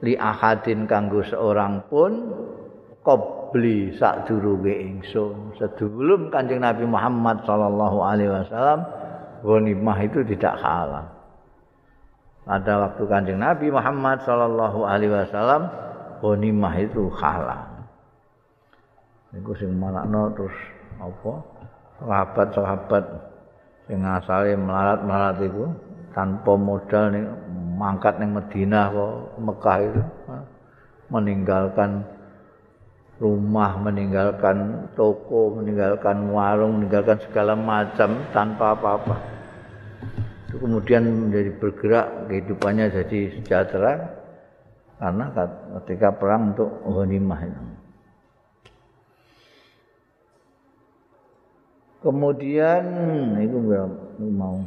li 0.00 0.16
ahadin 0.16 0.88
kanggo 0.88 1.20
seorang 1.28 1.84
pun 1.92 2.32
qabli 3.52 3.92
sadurunge 4.00 4.72
ingsun. 4.72 5.52
Sebelum 5.60 6.32
Kanjeng 6.32 6.64
Nabi 6.64 6.88
Muhammad 6.88 7.44
sallallahu 7.44 8.00
alaihi 8.00 8.32
wasallam 8.32 8.80
ghanimah 9.44 9.98
itu 10.00 10.24
tidak 10.24 10.56
halal 10.56 11.04
pada 12.48 12.72
waktu 12.88 13.02
Kanjeng 13.04 13.44
Nabi 13.44 13.68
Muhammad 13.68 14.24
sallallahu 14.24 14.88
alaihi 14.88 15.12
wasallam 15.12 15.68
ghanimah 16.24 16.74
itu 16.80 17.12
halal 17.12 17.60
niku 19.36 19.52
sing 19.60 19.76
manakno 19.76 20.32
terus 20.32 20.56
apa? 20.96 21.32
Sahabat-sahabat 22.02 23.04
sing 23.86 24.00
asale 24.00 24.56
melarat-melarat 24.56 25.44
iku 25.44 25.70
tanpa 26.16 26.52
modal 26.56 27.12
ning 27.12 27.28
mangkat 27.76 28.16
ning 28.16 28.32
Madinah 28.32 28.86
kok 28.90 29.14
Mekah 29.38 29.78
itu 29.84 30.02
meninggalkan 31.12 32.02
rumah, 33.22 33.78
meninggalkan 33.78 34.90
toko, 34.98 35.54
meninggalkan 35.54 36.26
warung, 36.34 36.82
meninggalkan 36.82 37.22
segala 37.22 37.54
macam 37.54 38.18
tanpa 38.34 38.74
apa-apa. 38.74 39.16
Itu 40.50 40.58
kemudian 40.58 41.06
menjadi 41.06 41.54
bergerak 41.54 42.26
kehidupannya 42.26 42.90
jadi 42.90 43.18
sejahtera 43.38 43.92
karena 44.98 45.24
ketika 45.78 46.10
perang 46.18 46.50
untuk 46.50 46.70
ghanimah 46.82 47.40
itu. 47.46 47.62
Kemudian 52.02 52.82
itu 53.38 53.58
mau 54.18 54.58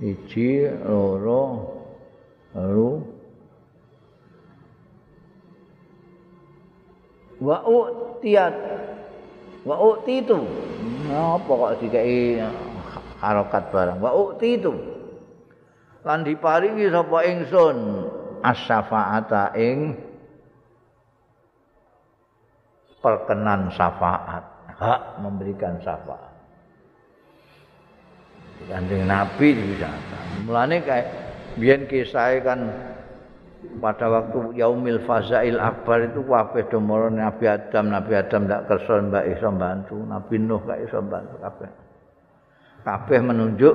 iji 0.00 0.64
loro 0.88 1.44
lalu 2.56 3.15
wa 7.42 7.60
utiyat 7.64 8.54
wa 9.66 9.76
utitu 9.76 10.40
apa 11.10 11.50
kok 11.50 11.72
dikai 11.82 12.40
harokat 13.20 13.64
barang? 13.72 13.98
Wa 14.00 14.10
utitu 14.12 14.72
lan 16.06 16.22
diparingi 16.22 16.86
sapa 16.90 17.18
ingsun? 17.26 17.78
As-syafaata 18.46 19.58
ing 19.58 19.96
perkenan 23.00 23.74
syafaat. 23.74 24.44
Hak 24.76 25.24
memberikan 25.24 25.80
syafaat. 25.82 26.36
Kanjeng 28.70 29.08
Nabi 29.08 29.56
bisa. 29.56 29.88
Mulane 30.44 30.84
kayak 30.84 31.08
biyen 31.56 31.88
kisah 31.88 32.38
kan 32.44 32.60
pada 33.82 34.08
waktu 34.08 34.58
yaumil 34.58 35.04
fazail 35.04 35.60
akbar 35.60 36.08
itu 36.08 36.24
kabeh 36.24 36.66
do 36.72 36.78
Nabi 37.12 37.44
Adam, 37.44 37.92
Nabi 37.92 38.12
Adam 38.16 38.48
ndak 38.48 38.66
kersa 38.70 39.04
mbak 39.04 39.24
iso 39.36 39.48
bantu, 39.52 39.96
Nabi 40.06 40.34
Nuh 40.40 40.60
gak 40.64 40.80
iso 40.86 40.98
bantu 41.04 41.36
kabeh. 41.42 41.70
Kabeh 42.86 43.18
menunjuk 43.18 43.74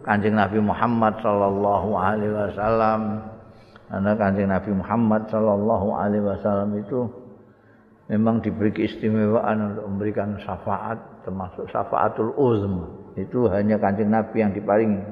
Kanjeng 0.00 0.36
Nabi 0.36 0.60
Muhammad 0.60 1.20
sallallahu 1.20 1.90
alaihi 1.96 2.32
wasallam. 2.32 3.24
Karena 3.90 4.12
Kanjeng 4.16 4.48
Nabi 4.48 4.70
Muhammad 4.72 5.22
sallallahu 5.28 5.88
alaihi 5.92 6.24
wasallam 6.24 6.70
itu 6.78 7.08
memang 8.08 8.40
diberi 8.40 8.72
keistimewaan 8.72 9.74
untuk 9.74 9.84
memberikan 9.90 10.38
syafaat 10.40 10.98
termasuk 11.24 11.68
syafaatul 11.68 12.32
uzm. 12.36 12.74
Itu 13.16 13.48
hanya 13.52 13.76
Kanjeng 13.76 14.08
Nabi 14.08 14.36
yang 14.40 14.52
diparingi. 14.56 15.02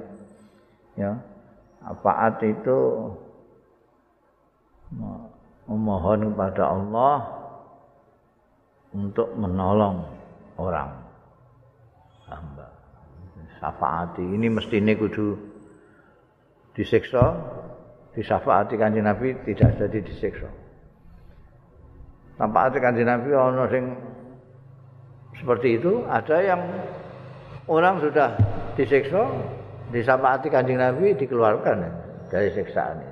Ya. 0.97 1.17
Syafaat 1.85 2.41
itu 2.45 2.79
memohon 4.93 6.33
kepada 6.33 6.65
Allah 6.73 7.17
untuk 8.97 9.29
menolong 9.37 10.09
orang 10.57 10.91
hamba. 12.29 12.67
Syafaati 13.59 14.23
ini 14.23 14.49
mesti 14.49 14.79
ini 14.79 14.95
kudu 14.95 15.35
disiksa, 16.79 17.35
disafaati 18.15 18.79
kanjeng 18.79 19.05
Nabi 19.05 19.35
tidak 19.45 19.77
jadi 19.77 19.99
disiksa. 19.99 20.49
Syafaati 22.39 22.79
kanjeng 22.79 23.09
Nabi 23.09 23.31
ono 23.35 23.65
sing 23.67 23.85
seperti 25.39 25.79
itu, 25.79 26.03
ada 26.07 26.37
yang 26.43 26.61
orang 27.71 28.03
sudah 28.03 28.35
disiksa, 28.75 29.27
disafaati 29.91 30.49
kanjeng 30.51 30.79
Nabi 30.79 31.15
dikeluarkan 31.19 31.79
dari 32.31 32.51
siksaan. 32.55 33.08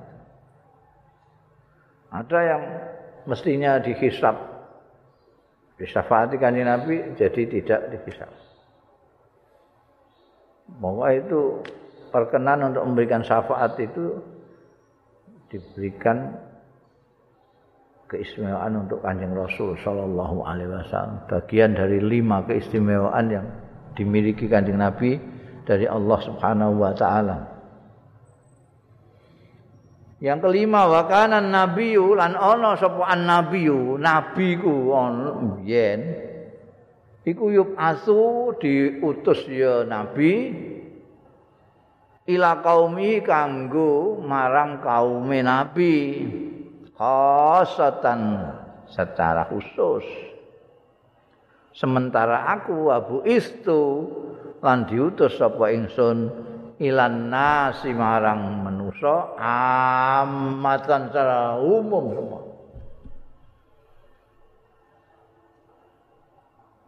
Ada 2.16 2.38
yang 2.40 2.62
mestinya 3.28 3.76
dihisap. 3.76 4.36
Disyafaati 5.76 6.40
kanji 6.40 6.64
Nabi 6.64 7.12
jadi 7.20 7.42
tidak 7.52 7.80
dihisap. 7.92 8.32
Bahwa 10.80 11.12
itu 11.12 11.60
perkenan 12.08 12.72
untuk 12.72 12.88
memberikan 12.88 13.20
syafaat 13.20 13.76
itu 13.76 14.16
diberikan 15.52 16.32
keistimewaan 18.08 18.86
untuk 18.86 19.04
kanjeng 19.04 19.36
Rasul 19.36 19.76
Shallallahu 19.76 20.46
Alaihi 20.46 20.70
Wasallam. 20.72 21.28
Bagian 21.28 21.76
dari 21.76 22.00
lima 22.00 22.40
keistimewaan 22.48 23.26
yang 23.28 23.46
dimiliki 23.98 24.48
kanjeng 24.48 24.80
Nabi 24.80 25.20
dari 25.68 25.84
Allah 25.84 26.18
Subhanahu 26.24 26.80
Wa 26.80 26.92
Taala. 26.96 27.55
Yang 30.26 30.50
kelima 30.50 30.90
wa 30.90 31.06
kana 31.06 31.38
nabiyyu 31.38 32.18
lan 32.18 32.34
ana 32.34 32.74
sapa 32.74 33.14
annabiyyu? 33.14 33.94
Nabi 33.94 34.58
ku 34.58 34.90
ana 34.90 35.62
yen 35.62 36.02
iku 37.22 37.54
yup 37.54 37.78
asu 37.78 38.50
diutus 38.58 39.46
ya 39.46 39.86
nabi 39.86 40.50
ila 42.26 42.58
kaumi 42.58 43.22
kanggo 43.22 44.18
marang 44.18 44.82
kaum 44.82 45.30
nabi. 45.30 46.26
Khasatan 46.96 48.50
secara 48.90 49.46
khusus. 49.46 50.02
Sementara 51.70 52.50
aku 52.50 52.88
abu 52.88 53.20
istu 53.22 54.10
lan 54.58 54.90
diutus 54.90 55.38
sapa 55.38 55.70
ingsun 55.70 56.32
ilan 56.80 57.28
nasi 57.28 57.92
marang 57.92 58.64
manusa 58.96 59.36
amatan 60.24 61.00
secara 61.12 61.60
umum 61.60 62.04
semua. 62.16 62.42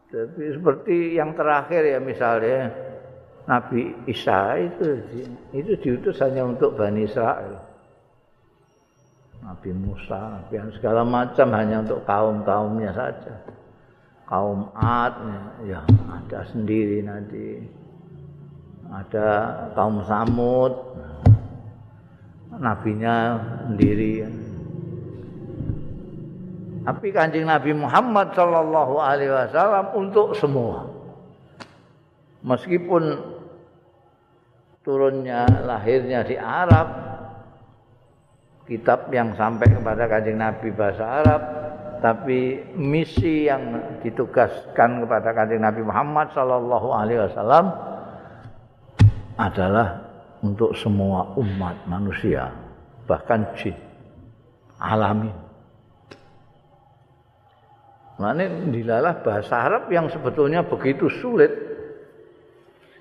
Tapi 0.08 0.44
seperti 0.56 1.20
yang 1.20 1.36
terakhir 1.36 1.84
ya 1.84 2.00
misalnya 2.00 2.72
Nabi 3.44 3.92
Isa 4.08 4.56
itu 4.56 5.04
itu 5.52 5.72
diutus 5.84 6.24
hanya 6.24 6.48
untuk 6.48 6.80
Bani 6.80 7.04
Israel. 7.04 7.60
Nabi 9.44 9.70
Musa, 9.76 10.40
Nabi 10.40 10.52
yang 10.56 10.72
segala 10.74 11.04
macam 11.04 11.48
hanya 11.54 11.84
untuk 11.84 12.00
kaum-kaumnya 12.08 12.90
saja. 12.96 13.36
Kaum 14.28 14.68
Ad 14.76 15.14
ya 15.64 15.84
ada 16.08 16.40
sendiri 16.52 17.00
nanti 17.00 17.64
ada 18.92 19.28
kaum 19.72 20.04
Samud 20.04 20.72
nabinya 22.58 23.38
sendiri. 23.66 24.26
Tapi 26.88 27.06
kanjeng 27.12 27.44
Nabi 27.44 27.76
Muhammad 27.76 28.32
Shallallahu 28.32 28.94
Alaihi 28.96 29.28
Wasallam 29.28 29.92
untuk 29.92 30.32
semua. 30.34 30.88
Meskipun 32.40 33.18
turunnya 34.80 35.44
lahirnya 35.68 36.24
di 36.24 36.38
Arab 36.38 36.88
kitab 38.64 39.12
yang 39.12 39.36
sampai 39.36 39.68
kepada 39.68 40.08
kanjeng 40.08 40.40
Nabi 40.40 40.68
bahasa 40.72 41.04
Arab 41.04 41.42
tapi 41.98 42.62
misi 42.78 43.50
yang 43.50 43.76
ditugaskan 44.00 45.04
kepada 45.04 45.34
kanjeng 45.34 45.60
Nabi 45.60 45.82
Muhammad 45.84 46.32
Shallallahu 46.32 46.88
Alaihi 46.94 47.20
Wasallam 47.26 47.68
adalah 49.36 50.07
untuk 50.42 50.74
semua 50.78 51.34
umat 51.38 51.86
manusia, 51.90 52.52
bahkan 53.06 53.42
jin 53.58 53.74
alami. 54.78 55.30
Nah, 58.18 58.34
ini 58.34 58.74
dilalah 58.74 59.22
bahasa 59.22 59.54
Arab 59.54 59.86
yang 59.94 60.10
sebetulnya 60.10 60.66
begitu 60.66 61.06
sulit. 61.06 61.54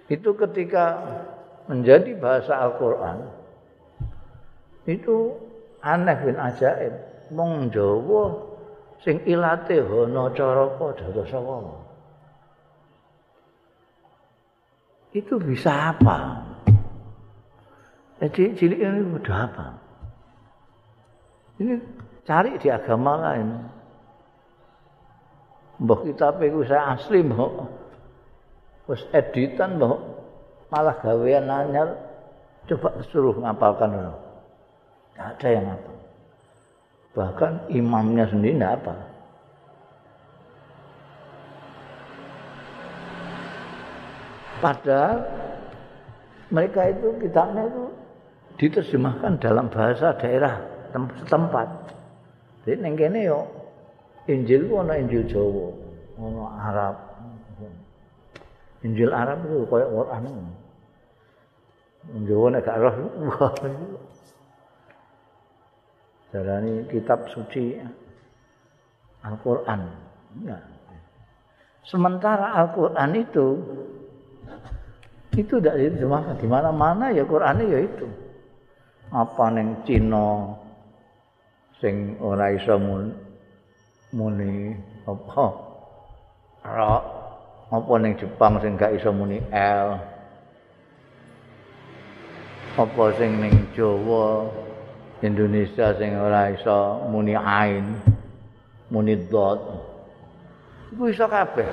Itu 0.07 0.37
ketika 0.37 1.01
menjadi 1.65 2.13
bahasa 2.21 2.53
Al-Quran, 2.53 3.17
itu 4.85 5.33
aneh 5.81 6.17
bin 6.21 6.37
ajaib. 6.37 6.93
Mong 7.33 7.73
Jawa 7.75 8.23
sing 9.03 9.19
ilate 9.27 9.83
hono 9.83 10.31
caraka 10.31 10.95
dados 10.95 11.33
itu 15.17 15.35
bisa 15.41 15.95
apa? 15.95 16.46
Jadi 18.17 18.57
cilik 18.57 18.81
ini 18.81 19.01
udah 19.13 19.37
apa? 19.45 19.65
Ini 21.61 21.73
cari 22.25 22.57
di 22.57 22.69
agama 22.73 23.13
lain. 23.17 23.49
Mbah 25.77 25.99
kitab 26.01 26.41
itu 26.41 26.65
saya 26.65 26.97
asli 26.97 27.21
mbah. 27.21 27.69
Terus 28.89 29.03
editan 29.13 29.77
mbah 29.77 30.01
malah 30.73 30.97
gawean 31.05 31.45
anyar 31.45 31.93
coba 32.65 32.97
suruh 33.13 33.37
ngapalkan. 33.37 33.93
Tidak 33.93 35.27
ada 35.37 35.47
yang 35.53 35.65
apa. 35.77 35.91
Bahkan 37.13 37.53
imamnya 37.73 38.25
sendiri 38.29 38.57
tidak 38.57 38.81
apa. 38.81 38.93
Padahal 44.57 45.17
mereka 46.49 46.81
itu 46.89 47.13
kitabnya 47.21 47.69
itu 47.69 47.85
diterjemahkan 48.57 49.37
dalam 49.37 49.69
bahasa 49.69 50.17
daerah 50.17 50.59
setempat. 50.93 51.69
Jadi 52.65 52.83
kene 52.97 53.19
yo 53.23 53.45
Injil 54.27 54.67
ku 54.67 54.83
ana 54.83 54.99
Injil 54.99 55.23
Jawa, 55.29 55.71
ana 56.19 56.43
Arab. 56.67 56.95
Injil 58.83 59.13
Arab 59.13 59.39
itu 59.47 59.63
koyo 59.71 59.87
Quran. 59.87 60.23
Jawa 62.27 62.45
nek 62.55 62.63
gak 62.63 62.77
roh 62.79 62.95
Jalani 66.31 66.83
kitab 66.91 67.23
suci 67.31 67.79
Al-Quran. 69.23 69.81
Ya. 70.43 70.59
Sementara 71.87 72.51
Al-Quran 72.63 73.11
itu 73.15 73.47
itu 75.37 75.53
tidak 75.61 75.77
diterjemahkan 75.79 76.35
di 76.41 76.47
mana-mana 76.49 77.15
ya 77.15 77.23
Quran 77.23 77.63
ya 77.63 77.79
itu. 77.79 78.26
Apa 79.07 79.55
neng 79.55 79.87
Cina 79.87 80.51
sing 81.79 82.19
ora 82.19 82.51
iso 82.51 82.75
muni 84.11 84.75
apa? 85.07 85.45
Ra 86.67 86.99
apa 87.71 87.93
ning 88.03 88.19
Jepang 88.19 88.59
sing 88.59 88.75
gak 88.75 88.99
iso 88.99 89.15
muni 89.15 89.39
L? 89.55 89.95
Apa 92.75 93.03
sing 93.15 93.39
ning 93.39 93.55
Jawa 93.71 94.51
Indonesia 95.23 95.95
sing 95.95 96.11
ora 96.19 96.51
iso 96.51 97.07
muni 97.07 97.31
ain 97.31 97.95
muni 98.91 99.15
dot? 99.31 99.59
Iku 100.91 101.07
iso 101.07 101.31
kabeh. 101.31 101.67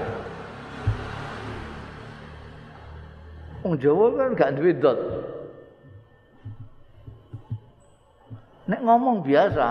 Wong 3.66 3.74
Jawa 3.82 4.22
kan 4.22 4.38
gak 4.38 4.54
duwe 4.54 4.70
dot 4.78 5.33
Nek 8.64 8.80
ngomong 8.80 9.20
biasa, 9.20 9.68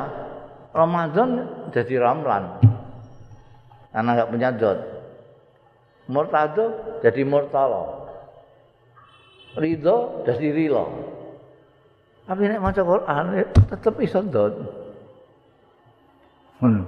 Ramadan 0.74 1.30
jadi 1.74 1.98
Ramlan. 1.98 2.62
Karena 3.94 4.10
nggak 4.18 4.30
punya 4.30 4.50
dot. 4.54 4.80
Murtado 6.10 6.66
jadi 7.02 7.22
Murtala. 7.26 8.06
Ridho 9.54 10.26
jadi 10.26 10.48
Rilo. 10.50 10.86
Tapi 12.26 12.42
nek 12.50 12.62
maca 12.62 12.82
Quran 12.82 13.26
tetap 13.70 13.96
iso 14.02 14.20
dot. 14.26 14.54
Hmm. 16.62 16.86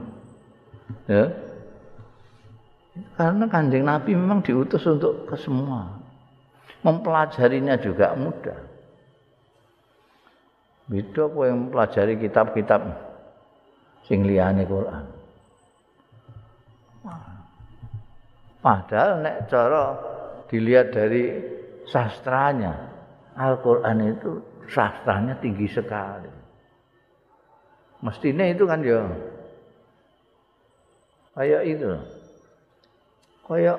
Ya. 1.10 1.30
Karena 3.20 3.46
kanjeng 3.52 3.84
Nabi 3.86 4.16
memang 4.16 4.40
diutus 4.42 4.86
untuk 4.88 5.28
ke 5.28 5.36
semua. 5.38 6.00
Mempelajarinya 6.82 7.76
juga 7.82 8.14
mudah. 8.14 8.75
Beda 10.86 11.26
kowe 11.26 11.50
mempelajari 11.50 12.14
kitab-kitab 12.22 12.82
sing 14.06 14.22
liyane 14.22 14.70
Quran. 14.70 15.06
Padahal 18.62 19.22
nek 19.22 19.50
cara 19.50 19.94
dilihat 20.50 20.94
dari 20.94 21.38
sastranya, 21.90 22.74
Al-Qur'an 23.38 24.02
itu 24.02 24.42
sastranya 24.70 25.38
tinggi 25.38 25.70
sekali. 25.70 26.30
Mestinya 28.02 28.46
itu 28.46 28.66
kan 28.66 28.82
ya 28.82 29.06
kayak 31.38 31.62
itu. 31.66 31.90
Kayak 33.46 33.78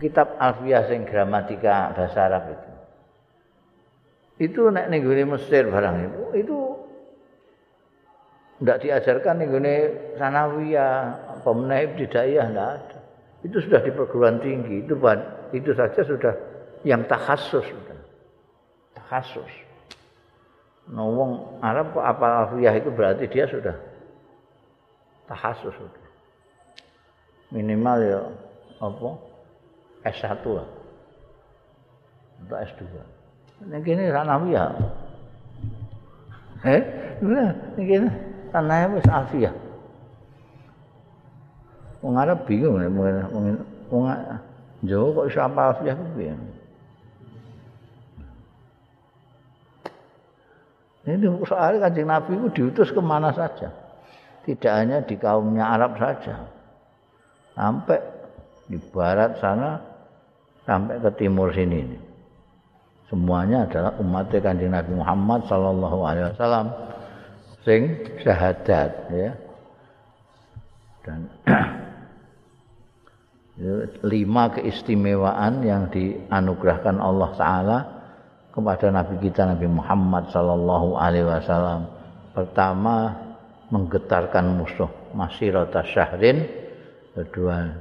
kitab 0.00 0.36
Alfiyah 0.36 0.84
sing 0.88 1.08
gramatika 1.08 1.92
bahasa 1.96 2.28
Arab 2.28 2.44
itu. 2.52 2.71
Itu 4.40 4.72
nek 4.72 4.88
ning 4.88 5.04
Mesir 5.04 5.68
barang 5.68 5.96
itu, 6.08 6.22
itu 6.40 6.58
tidak 8.62 8.78
diajarkan 8.86 9.42
gini 9.42 9.74
sanawiyah, 10.22 10.94
pemenai 11.42 11.90
ibtidaiyah 11.90 12.46
tidak 12.46 12.68
ada. 12.78 12.98
Itu 13.42 13.58
sudah 13.58 13.82
di 13.82 13.90
perguruan 13.90 14.38
tinggi. 14.38 14.86
Itu 14.86 14.94
itu 15.50 15.70
saja 15.74 16.00
sudah 16.06 16.34
yang 16.86 17.02
takhasus 17.10 17.66
sudah. 17.66 17.98
Takhasus. 18.94 19.50
Ngomong 20.94 21.58
Arab 21.58 21.90
kok 21.94 22.06
apa 22.06 22.26
alfiyah 22.46 22.74
itu 22.78 22.90
berarti 22.94 23.26
dia 23.26 23.50
sudah 23.50 23.74
takhasus 25.26 25.74
sudah. 25.74 26.06
Minimal 27.50 27.98
ya 27.98 28.20
apa? 28.78 29.10
S1 30.06 30.42
lah. 30.50 30.68
Atau 32.46 32.58
S2. 32.58 32.82
Ini 33.62 33.78
gini 33.82 34.02
sanawiyah. 34.10 34.70
Eh, 36.62 36.82
ini 37.22 37.82
gini. 37.82 38.10
tanahnya 38.52 39.00
wis 39.00 39.08
afiah. 39.08 39.54
Wong 42.04 42.14
Arab 42.20 42.44
bingung 42.44 42.76
nek 42.76 42.92
wong 43.32 43.56
wong 43.88 44.04
Jawa 44.82 45.14
kok 45.14 45.26
iso 45.30 45.40
apa 45.40 45.60
afiah 45.72 45.94
ku 45.94 46.04
piye. 46.18 46.34
Ini 51.02 51.26
soal 51.46 51.82
kanjeng 51.82 52.06
Nabi 52.06 52.38
itu 52.38 52.46
diutus 52.54 52.90
kemana 52.94 53.30
saja. 53.34 53.70
Tidak 54.42 54.70
hanya 54.74 55.02
di 55.02 55.14
kaumnya 55.18 55.70
Arab 55.70 55.98
saja. 55.98 56.46
Sampai 57.54 57.98
di 58.66 58.78
barat 58.90 59.38
sana, 59.38 59.78
sampai 60.66 60.98
ke 60.98 61.10
timur 61.14 61.54
sini. 61.54 62.11
Semuanya 63.12 63.68
adalah 63.68 63.92
umat 64.00 64.32
kanjeng 64.32 64.72
Nabi 64.72 64.96
Muhammad 64.96 65.44
Sallallahu 65.44 65.98
Alaihi 66.00 66.32
Wasallam. 66.32 66.66
sing 67.62 67.94
syahadat 68.24 68.90
ya. 69.12 69.32
Dan 71.06 71.30
lima 74.02 74.50
keistimewaan 74.56 75.62
yang 75.62 75.86
dianugerahkan 75.92 76.98
Allah 76.98 77.30
taala 77.38 77.78
kepada 78.52 78.92
nabi 78.92 79.16
kita 79.18 79.48
Nabi 79.48 79.66
Muhammad 79.66 80.28
sallallahu 80.28 81.00
alaihi 81.00 81.26
wasallam. 81.26 81.88
Pertama 82.36 83.16
menggetarkan 83.72 84.60
musuh 84.60 84.88
masirata 85.16 85.80
syahrin. 85.88 86.44
Kedua 87.12 87.76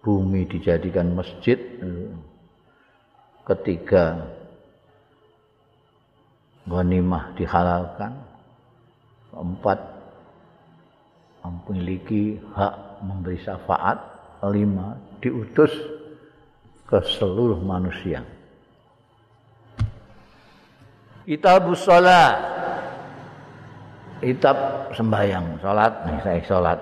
bumi 0.00 0.48
dijadikan 0.48 1.12
masjid 1.12 1.60
ketiga 3.42 4.22
ghanimah 6.66 7.34
dihalalkan 7.34 8.32
Keempat, 9.32 9.80
memiliki 11.40 12.36
hak 12.52 13.00
memberi 13.00 13.40
syafaat. 13.40 13.96
Lima, 14.42 14.98
diutus 15.22 15.72
ke 16.84 16.98
seluruh 17.00 17.56
manusia. 17.62 18.20
Kitab 21.24 21.70
sholat. 21.78 22.36
Kitab 24.20 24.58
sembahyang. 24.92 25.62
Nih, 25.62 26.18
saya 26.26 26.40
sholat. 26.42 26.78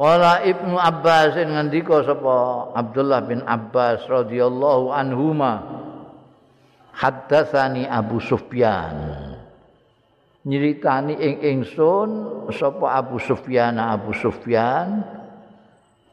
Qala 0.00 0.40
Ibnu 0.48 0.80
Abbas 0.80 1.36
ngendika 1.36 2.00
sapa? 2.08 2.72
Abdullah 2.72 3.20
bin 3.20 3.44
Abbas 3.44 4.08
radhiyallahu 4.08 4.96
anhuma. 4.96 5.60
Haddatsani 6.96 7.84
Abu 7.84 8.16
Sufyan. 8.16 8.96
Nyeritani 10.48 11.20
ing 11.20 11.34
ingsun 11.44 12.10
sapa 12.48 12.96
Abu 12.96 13.20
Sufyan 13.20 13.76
Abu 13.76 14.16
Sufyan 14.16 15.04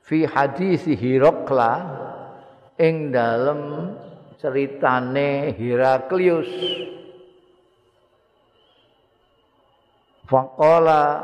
fi 0.04 0.28
hadis 0.28 0.84
Hirakla 0.84 1.88
ing 2.76 3.16
dalem 3.16 3.96
ceritane 4.36 5.56
Heraklius. 5.56 6.52
Faqala 10.28 11.24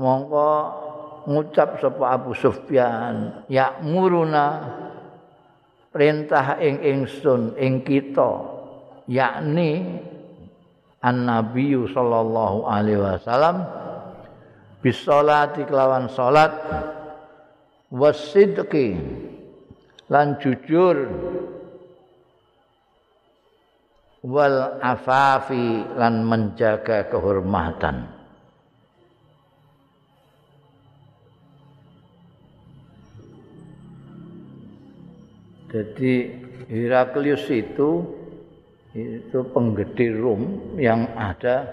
mongko 0.00 0.81
ngucap 1.26 1.78
sapa 1.78 2.18
Abu 2.18 2.34
Sufyan 2.34 3.46
ya 3.46 3.78
muruna 3.82 4.46
perintah 5.92 6.56
ing 6.58 6.80
ingsun 6.80 7.54
ing 7.60 7.84
kita 7.84 8.30
yakni 9.06 10.00
an-nabi 11.02 11.74
sallallahu 11.90 12.64
alaihi 12.64 13.02
wasallam 13.02 13.66
bisolati 14.80 15.62
kelawan 15.66 16.10
salat 16.10 16.54
wasidqi 17.92 18.96
lan 20.08 20.40
jujur 20.40 20.96
wal 24.22 24.78
afafi 24.78 25.82
lan 25.98 26.22
menjaga 26.22 27.10
kehormatan 27.10 28.21
Jadi 35.72 36.12
Heraklius 36.68 37.48
itu 37.48 38.04
itu 38.92 39.38
penggede 39.56 40.12
Rom 40.20 40.76
yang 40.76 41.16
ada 41.16 41.64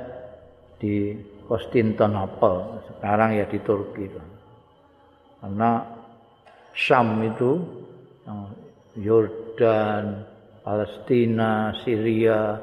di 0.79 1.19
Konstantinopel. 1.43 2.79
Sekarang 2.87 3.35
ya 3.35 3.43
di 3.43 3.59
Turki 3.59 4.07
karena 5.39 5.83
Syam 6.75 7.19
itu 7.27 7.59
Yordan, 8.99 10.23
Palestina, 10.63 11.75
Syria 11.83 12.59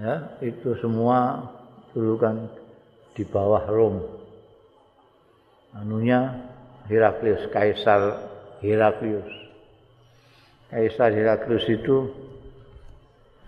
ya 0.00 0.14
itu 0.40 0.76
semua 0.80 1.44
dulu 1.92 2.14
kan 2.16 2.48
di 3.12 3.26
bawah 3.26 3.64
Rom 3.68 4.00
anunya 5.76 6.40
Heraklius 6.88 7.50
Kaisar 7.52 8.16
Heraklius 8.64 9.39
Kaisar 10.70 11.10
Heraklius 11.10 11.66
itu 11.66 12.06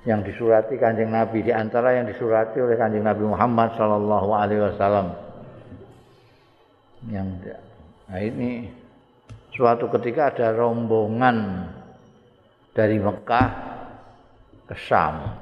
yang 0.02 0.26
disurati 0.26 0.74
kanjeng 0.74 1.14
Nabi 1.14 1.46
di 1.46 1.54
antara 1.54 1.94
yang 1.94 2.10
disurati 2.10 2.58
oleh 2.58 2.74
kanjeng 2.74 3.06
Nabi 3.06 3.22
Muhammad 3.22 3.78
Shallallahu 3.78 4.30
Alaihi 4.34 4.62
Wasallam. 4.66 5.14
Yang 7.06 7.54
nah 8.10 8.18
ini 8.18 8.66
suatu 9.54 9.86
ketika 9.94 10.34
ada 10.34 10.50
rombongan 10.50 11.70
dari 12.74 12.98
Mekah 12.98 13.48
ke 14.66 14.74
Syam. 14.74 15.38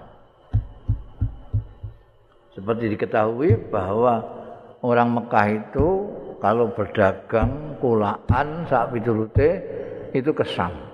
Seperti 2.53 2.93
diketahui 2.93 3.73
bahwa 3.73 4.21
orang 4.85 5.17
Mekah 5.17 5.47
itu 5.49 5.89
kalau 6.45 6.77
berdagang 6.77 7.81
kulaan 7.81 8.69
saat 8.69 8.93
piturute 8.93 9.49
itu 10.13 10.29
ke 10.37 10.45
Syam 10.45 10.90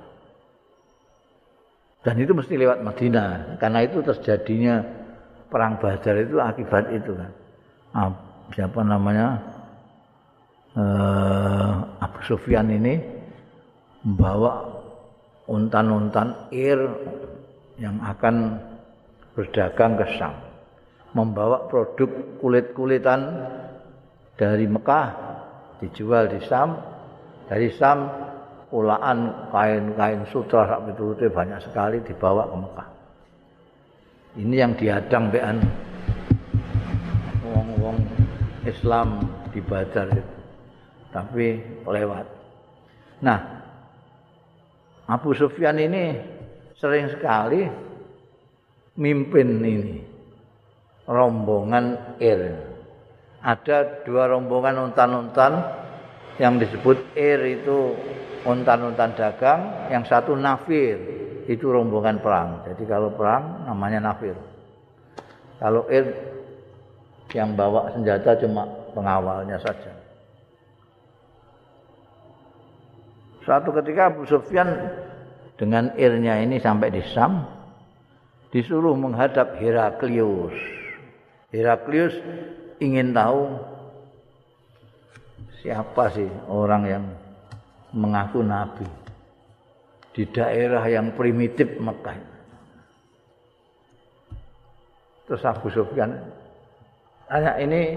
dan 2.07 2.23
itu 2.23 2.31
mesti 2.31 2.55
lewat 2.55 2.87
Madinah. 2.87 3.59
Karena 3.59 3.83
itu 3.83 3.99
terjadinya 3.99 4.79
perang 5.51 5.75
Badar 5.83 6.23
itu 6.23 6.39
akibat 6.39 6.95
itu 6.95 7.19
kan. 7.19 7.31
Ah, 7.91 8.15
siapa 8.55 8.79
namanya? 8.87 9.43
Uh, 10.77 11.83
Abu 11.99 12.21
Sufyan 12.31 12.71
ini 12.71 13.01
membawa 14.07 14.71
untan-untan 15.51 16.53
ir 16.55 16.79
yang 17.83 17.99
akan 17.99 18.61
berdagang 19.35 19.99
ke 19.99 20.07
Syam. 20.15 20.37
Membawa 21.11 21.67
produk 21.67 22.39
kulit-kulitan 22.39 23.51
dari 24.39 24.71
Mekah 24.71 25.07
dijual 25.83 26.31
di 26.31 26.39
Syam. 26.47 26.79
Dari 27.51 27.67
Syam 27.75 27.99
ulaan 28.77 29.49
kain-kain 29.49 30.29
sutra 30.29 30.68
sak 30.68 30.93
piturute 30.93 31.33
banyak 31.33 31.64
sekali 31.64 32.05
dibawa 32.05 32.45
ke 32.45 32.57
Mekah. 32.61 32.89
Ini 34.37 34.55
yang 34.61 34.72
diadang 34.77 35.33
bean 35.33 35.64
wong-wong 37.41 37.97
Islam 38.68 39.24
di 39.49 39.64
Badar 39.64 40.12
itu. 40.12 40.37
Tapi 41.09 41.47
lewat. 41.89 42.27
Nah, 43.24 43.41
Abu 45.09 45.33
Sufyan 45.33 45.81
ini 45.81 46.12
sering 46.77 47.09
sekali 47.16 47.64
mimpin 49.01 49.64
ini 49.64 50.05
rombongan 51.09 52.20
Ir. 52.20 52.61
Ada 53.41 54.05
dua 54.05 54.29
rombongan 54.29 54.93
untan-untan 54.93 55.53
yang 56.37 56.61
disebut 56.61 57.16
Ir 57.16 57.41
itu 57.57 57.97
untan-untan 58.47 59.18
dagang, 59.18 59.90
yang 59.90 60.07
satu 60.07 60.38
nafir, 60.38 60.97
itu 61.51 61.66
rombongan 61.66 62.22
perang. 62.22 62.62
Jadi 62.66 62.86
kalau 62.86 63.11
perang 63.14 63.66
namanya 63.66 64.11
nafir. 64.11 64.34
Kalau 65.59 65.86
ir 65.90 66.14
yang 67.34 67.59
bawa 67.59 67.90
senjata 67.94 68.38
cuma 68.38 68.66
pengawalnya 68.94 69.59
saja. 69.59 69.92
Suatu 73.47 73.70
ketika 73.78 74.11
Abu 74.11 74.26
Sufyan 74.26 74.66
dengan 75.55 75.94
irnya 75.94 76.42
ini 76.42 76.59
sampai 76.59 76.90
di 76.90 77.03
Sam, 77.14 77.47
disuruh 78.51 78.99
menghadap 78.99 79.55
Heraklius. 79.59 80.55
Heraklius 81.55 82.14
ingin 82.82 83.14
tahu 83.14 83.55
siapa 85.62 86.11
sih 86.14 86.28
orang 86.51 86.82
yang 86.90 87.05
mengaku 87.97 88.44
nabi 88.44 88.84
di 90.12 90.28
daerah 90.28 90.84
yang 90.84 91.16
primitif 91.16 91.80
Mekah. 91.80 92.16
Terus 95.26 95.42
Abu 95.42 95.72
Sufyan 95.72 96.12
tanya 97.26 97.57
ini 97.59 97.97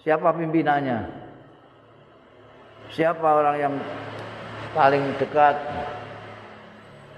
siapa 0.00 0.30
pimpinannya? 0.32 1.26
Siapa 2.94 3.26
orang 3.26 3.56
yang 3.58 3.74
paling 4.70 5.02
dekat 5.18 5.58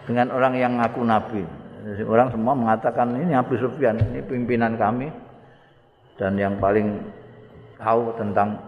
dengan 0.09 0.33
orang 0.33 0.57
yang 0.57 0.73
ngaku 0.81 1.05
nabi? 1.05 1.45
Orang 2.05 2.33
semua 2.33 2.57
mengatakan 2.57 3.15
ini 3.15 3.37
Abu 3.37 3.55
Sufyan, 3.61 4.01
ini 4.01 4.21
pimpinan 4.25 4.75
kami 4.81 5.13
dan 6.19 6.35
yang 6.35 6.59
paling 6.59 6.99
tahu 7.79 8.11
tentang 8.19 8.59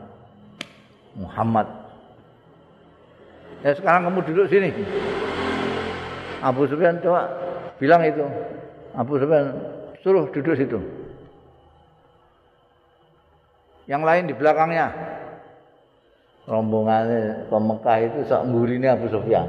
Muhammad 1.19 1.80
Ya 3.61 3.77
sekarang 3.77 4.09
kamu 4.09 4.25
duduk 4.25 4.47
sini. 4.49 4.73
Abu 6.41 6.65
Sufyan 6.65 7.01
coba 7.05 7.29
bilang 7.77 8.01
itu. 8.01 8.25
Abu 8.97 9.21
Sufyan 9.21 9.53
suruh 10.01 10.33
duduk 10.33 10.57
situ. 10.57 10.81
Yang 13.85 14.03
lain 14.07 14.25
di 14.31 14.35
belakangnya. 14.35 14.89
Rombongannya 16.49 17.47
ke 17.47 17.57
Mekah 17.61 17.99
itu 18.01 18.19
sak 18.27 18.43
ini 18.49 18.87
Abu 18.89 19.07
Sufyan. 19.13 19.47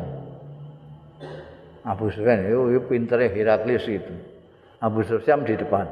Abu 1.82 2.14
Sufyan 2.14 2.46
itu, 2.46 2.78
itu 2.78 2.82
pinternya 2.86 3.32
Heraklius 3.32 3.88
itu. 3.90 4.14
Abu 4.84 5.02
Sufyan 5.08 5.42
di 5.48 5.56
depan. 5.58 5.88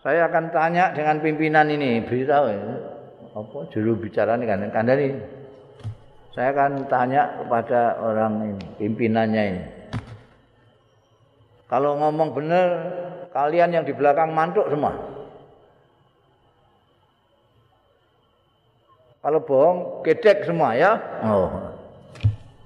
Saya 0.00 0.28
akan 0.28 0.52
tanya 0.52 0.92
dengan 0.92 1.20
pimpinan 1.20 1.68
ini, 1.68 2.04
beritahu 2.04 2.44
ya. 2.48 2.60
Apa 3.34 3.58
juru 3.72 3.98
bicara 3.98 4.36
ini 4.36 4.44
kan, 4.46 4.60
kandani. 4.68 5.16
Saya 6.34 6.50
akan 6.50 6.90
tanya 6.90 7.38
kepada 7.38 7.94
orang 8.02 8.58
ini, 8.58 8.66
pimpinannya 8.82 9.42
ini. 9.54 9.62
Kalau 11.70 11.94
ngomong 11.94 12.34
benar, 12.34 12.66
kalian 13.30 13.70
yang 13.70 13.86
di 13.86 13.94
belakang 13.94 14.34
mantuk 14.34 14.66
semua. 14.66 14.98
Kalau 19.22 19.40
bohong, 19.46 19.78
gedek 20.02 20.42
semua 20.42 20.74
ya. 20.74 20.98
Oh. 21.22 21.48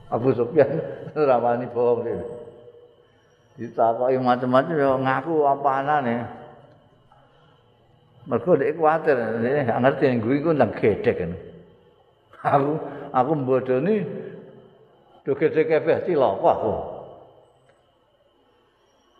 Abu 0.08 0.32
Sufyan 0.32 0.80
rawani 1.28 1.68
bohong 1.68 2.08
itu. 2.08 2.26
Ditakoki 3.60 4.16
macam-macam 4.16 4.74
ya 4.80 4.90
ngaku 4.96 5.34
apa 5.44 5.70
anane. 5.84 6.16
Mergo 8.24 8.56
dhek 8.56 8.80
kuwatir, 8.80 9.16
ngerti 9.76 10.20
gue 10.24 10.34
iku 10.40 10.50
ndang 10.56 10.72
gedek 10.72 11.16
kan. 11.20 11.32
Aku 12.44 12.76
aku 13.12 13.32
mbodoni 13.34 14.04
dogede 15.26 15.62
kabeh 15.68 16.08
cilaka 16.08 16.48
aku. 16.48 16.74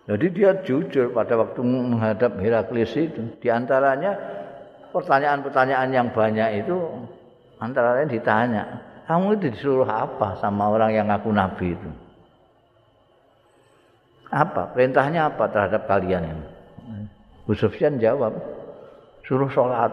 Jadi 0.08 0.26
dia 0.32 0.56
jujur 0.64 1.12
pada 1.12 1.36
waktu 1.36 1.60
menghadap 1.60 2.40
Heraklius 2.40 2.96
itu. 2.96 3.28
Di 3.44 3.52
antaranya 3.52 4.16
pertanyaan-pertanyaan 4.88 5.90
yang 5.92 6.08
banyak 6.16 6.64
itu 6.64 6.76
antara 7.60 8.00
lain 8.00 8.08
ditanya, 8.08 8.80
kamu 9.04 9.36
itu 9.36 9.52
disuruh 9.52 9.84
apa 9.84 10.40
sama 10.40 10.72
orang 10.72 10.96
yang 10.96 11.12
ngaku 11.12 11.28
nabi 11.28 11.76
itu? 11.76 11.90
Apa? 14.32 14.72
Perintahnya 14.72 15.28
apa 15.28 15.44
terhadap 15.52 15.84
kalian 15.84 16.24
ini? 16.24 16.44
Sufyan 17.56 17.96
jawab, 18.00 18.36
suruh 19.24 19.48
sholat. 19.48 19.92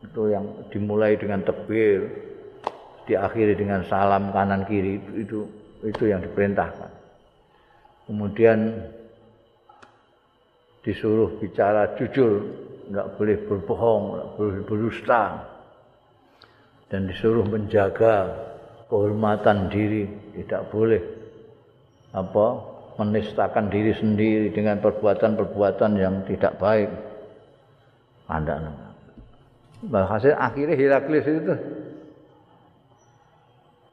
Itu 0.00 0.32
yang 0.32 0.44
dimulai 0.72 1.16
dengan 1.20 1.44
tebir 1.44 2.08
diakhiri 3.04 3.58
dengan 3.58 3.84
salam 3.90 4.30
kanan 4.30 4.64
kiri 4.64 4.96
itu 4.96 5.10
itu, 5.26 5.38
itu 5.84 6.04
yang 6.08 6.24
diperintahkan. 6.24 6.90
Kemudian 8.08 8.58
disuruh 10.80 11.36
bicara 11.38 11.94
jujur 12.00 12.48
nggak 12.90 13.08
boleh 13.20 13.36
berbohong 13.46 14.02
nggak 14.16 14.28
boleh 14.38 14.60
berdusta. 14.66 15.22
Dan 16.90 17.06
disuruh 17.06 17.46
menjaga 17.46 18.34
kehormatan 18.90 19.70
diri 19.70 20.10
tidak 20.34 20.74
boleh 20.74 20.98
apa 22.10 22.46
menistakan 22.98 23.70
diri 23.70 23.94
sendiri 23.94 24.50
dengan 24.50 24.82
perbuatan-perbuatan 24.82 25.92
yang 25.94 26.26
tidak 26.26 26.58
baik. 26.58 26.90
Anda 28.26 28.89
hasil 29.88 30.36
akhirnya 30.36 30.76
Heraklius 30.76 31.24
itu 31.24 31.54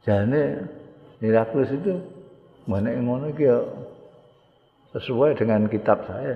jane 0.04 0.68
Heraklius 1.24 1.72
itu 1.72 1.94
mana 2.68 2.92
yang 2.92 3.08
ngono 3.08 3.32
ya 3.40 3.64
sesuai 4.92 5.40
dengan 5.40 5.72
kitab 5.72 6.04
saya 6.04 6.36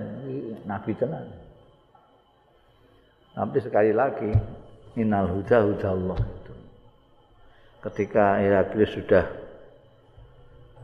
Nabi 0.64 0.96
tenan 0.96 1.28
tapi 3.36 3.58
sekali 3.60 3.92
lagi 3.92 4.32
inal 4.96 5.28
huda 5.28 5.68
huda 5.68 5.88
Allah 5.92 6.18
itu 6.20 6.54
ketika 7.84 8.40
Heraklius 8.40 8.96
sudah 8.96 9.24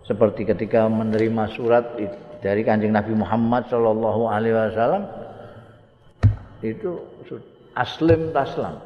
seperti 0.05 0.45
ketika 0.49 0.89
menerima 0.89 1.45
surat 1.57 1.97
dari 2.41 2.65
kanjeng 2.65 2.93
Nabi 2.93 3.13
Muhammad 3.13 3.69
Shallallahu 3.69 4.23
Alaihi 4.29 4.57
Wasallam 4.57 5.05
itu 6.65 7.01
aslim 7.79 8.35
taslam. 8.35 8.83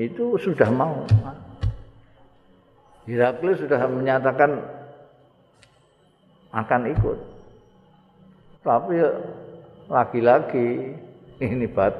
Itu 0.00 0.40
sudah 0.40 0.72
mau. 0.72 1.04
Heraklius 3.04 3.60
sudah 3.60 3.84
menyatakan 3.84 4.64
akan 6.56 6.82
ikut. 6.96 7.18
Tapi 8.64 8.96
lagi-lagi 9.92 10.96
ini 11.44 11.66
bat 11.68 11.92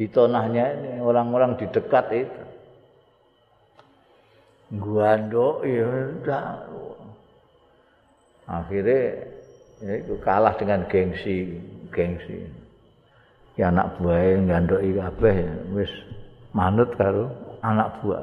bitonahnya 0.00 0.64
ini 0.80 0.90
orang-orang 1.04 1.60
di 1.60 1.66
dekat 1.68 2.06
itu. 2.16 2.42
Guando 4.80 5.60
ya 5.64 5.86
udah. 6.24 6.48
Akhirnya 8.48 9.28
ya 9.84 9.92
itu 10.00 10.16
kalah 10.24 10.56
dengan 10.56 10.88
gengsi 10.88 11.60
gengsi 11.92 12.48
ya 13.58 13.74
anak 13.74 13.98
buah 13.98 14.38
ngandoki 14.38 14.94
kabeh 14.94 15.36
wis 15.74 15.90
manut 16.54 16.94
karo 16.94 17.26
anak 17.58 17.98
buah. 18.00 18.22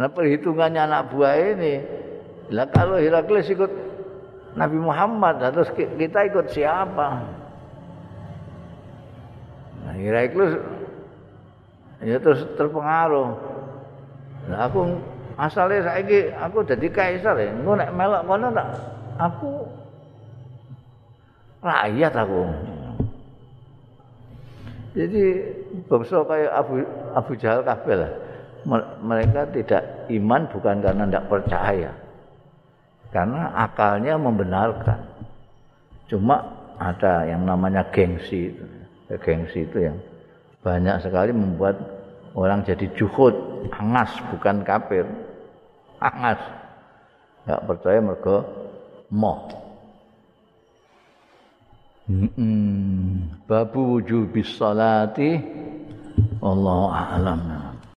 Nah 0.00 0.08
perhitungannya 0.08 0.88
anak 0.88 1.12
buah 1.12 1.36
ini, 1.36 1.74
lah 2.48 2.64
kalau 2.72 2.96
Herakles 2.96 3.52
ikut 3.52 3.68
Nabi 4.56 4.78
Muhammad, 4.80 5.44
terus 5.52 5.68
kita 5.76 6.32
ikut 6.32 6.48
siapa? 6.48 7.08
Nah, 9.84 9.94
Herakles 10.00 10.56
ya 12.00 12.16
terus 12.16 12.48
terpengaruh. 12.56 13.36
Nah, 14.48 14.58
aku 14.66 14.96
asalnya 15.36 15.92
saiki 15.92 16.32
aku 16.34 16.64
jadi 16.64 16.86
kaisar 16.88 17.36
ya. 17.36 17.52
Engko 17.52 17.76
nek 17.76 17.92
melok 17.92 18.22
kono 18.24 18.48
tak 18.50 18.68
aku 19.20 19.50
rakyat 21.60 22.12
aku. 22.16 22.42
Jadi 24.92 25.24
bangsa 25.88 26.20
kayak 26.28 26.52
Abu 26.52 26.74
Abu 27.16 27.32
Jahal 27.40 27.64
kabeh 27.64 27.96
lah. 27.96 28.12
Mereka 29.02 29.50
tidak 29.56 29.82
iman 30.12 30.42
bukan 30.52 30.76
karena 30.84 31.04
tidak 31.08 31.26
percaya. 31.32 31.90
Karena 33.08 33.42
akalnya 33.56 34.14
membenarkan. 34.20 35.00
Cuma 36.08 36.44
ada 36.76 37.24
yang 37.24 37.48
namanya 37.48 37.88
gengsi. 37.88 38.52
Gengsi 39.08 39.64
itu 39.64 39.88
yang 39.88 39.96
banyak 40.64 41.00
sekali 41.04 41.32
membuat 41.32 41.76
orang 42.36 42.64
jadi 42.64 42.88
juhud, 42.96 43.34
angas 43.72 44.12
bukan 44.32 44.60
kafir. 44.64 45.04
Angas. 46.00 46.40
Enggak 47.44 47.60
percaya 47.66 47.98
mergo 47.98 48.36
moh. 49.10 49.61
Babu 53.48 53.80
wujubis 53.96 54.58
salati 54.58 55.40
Allah 56.42 56.92
a'lam. 57.16 57.71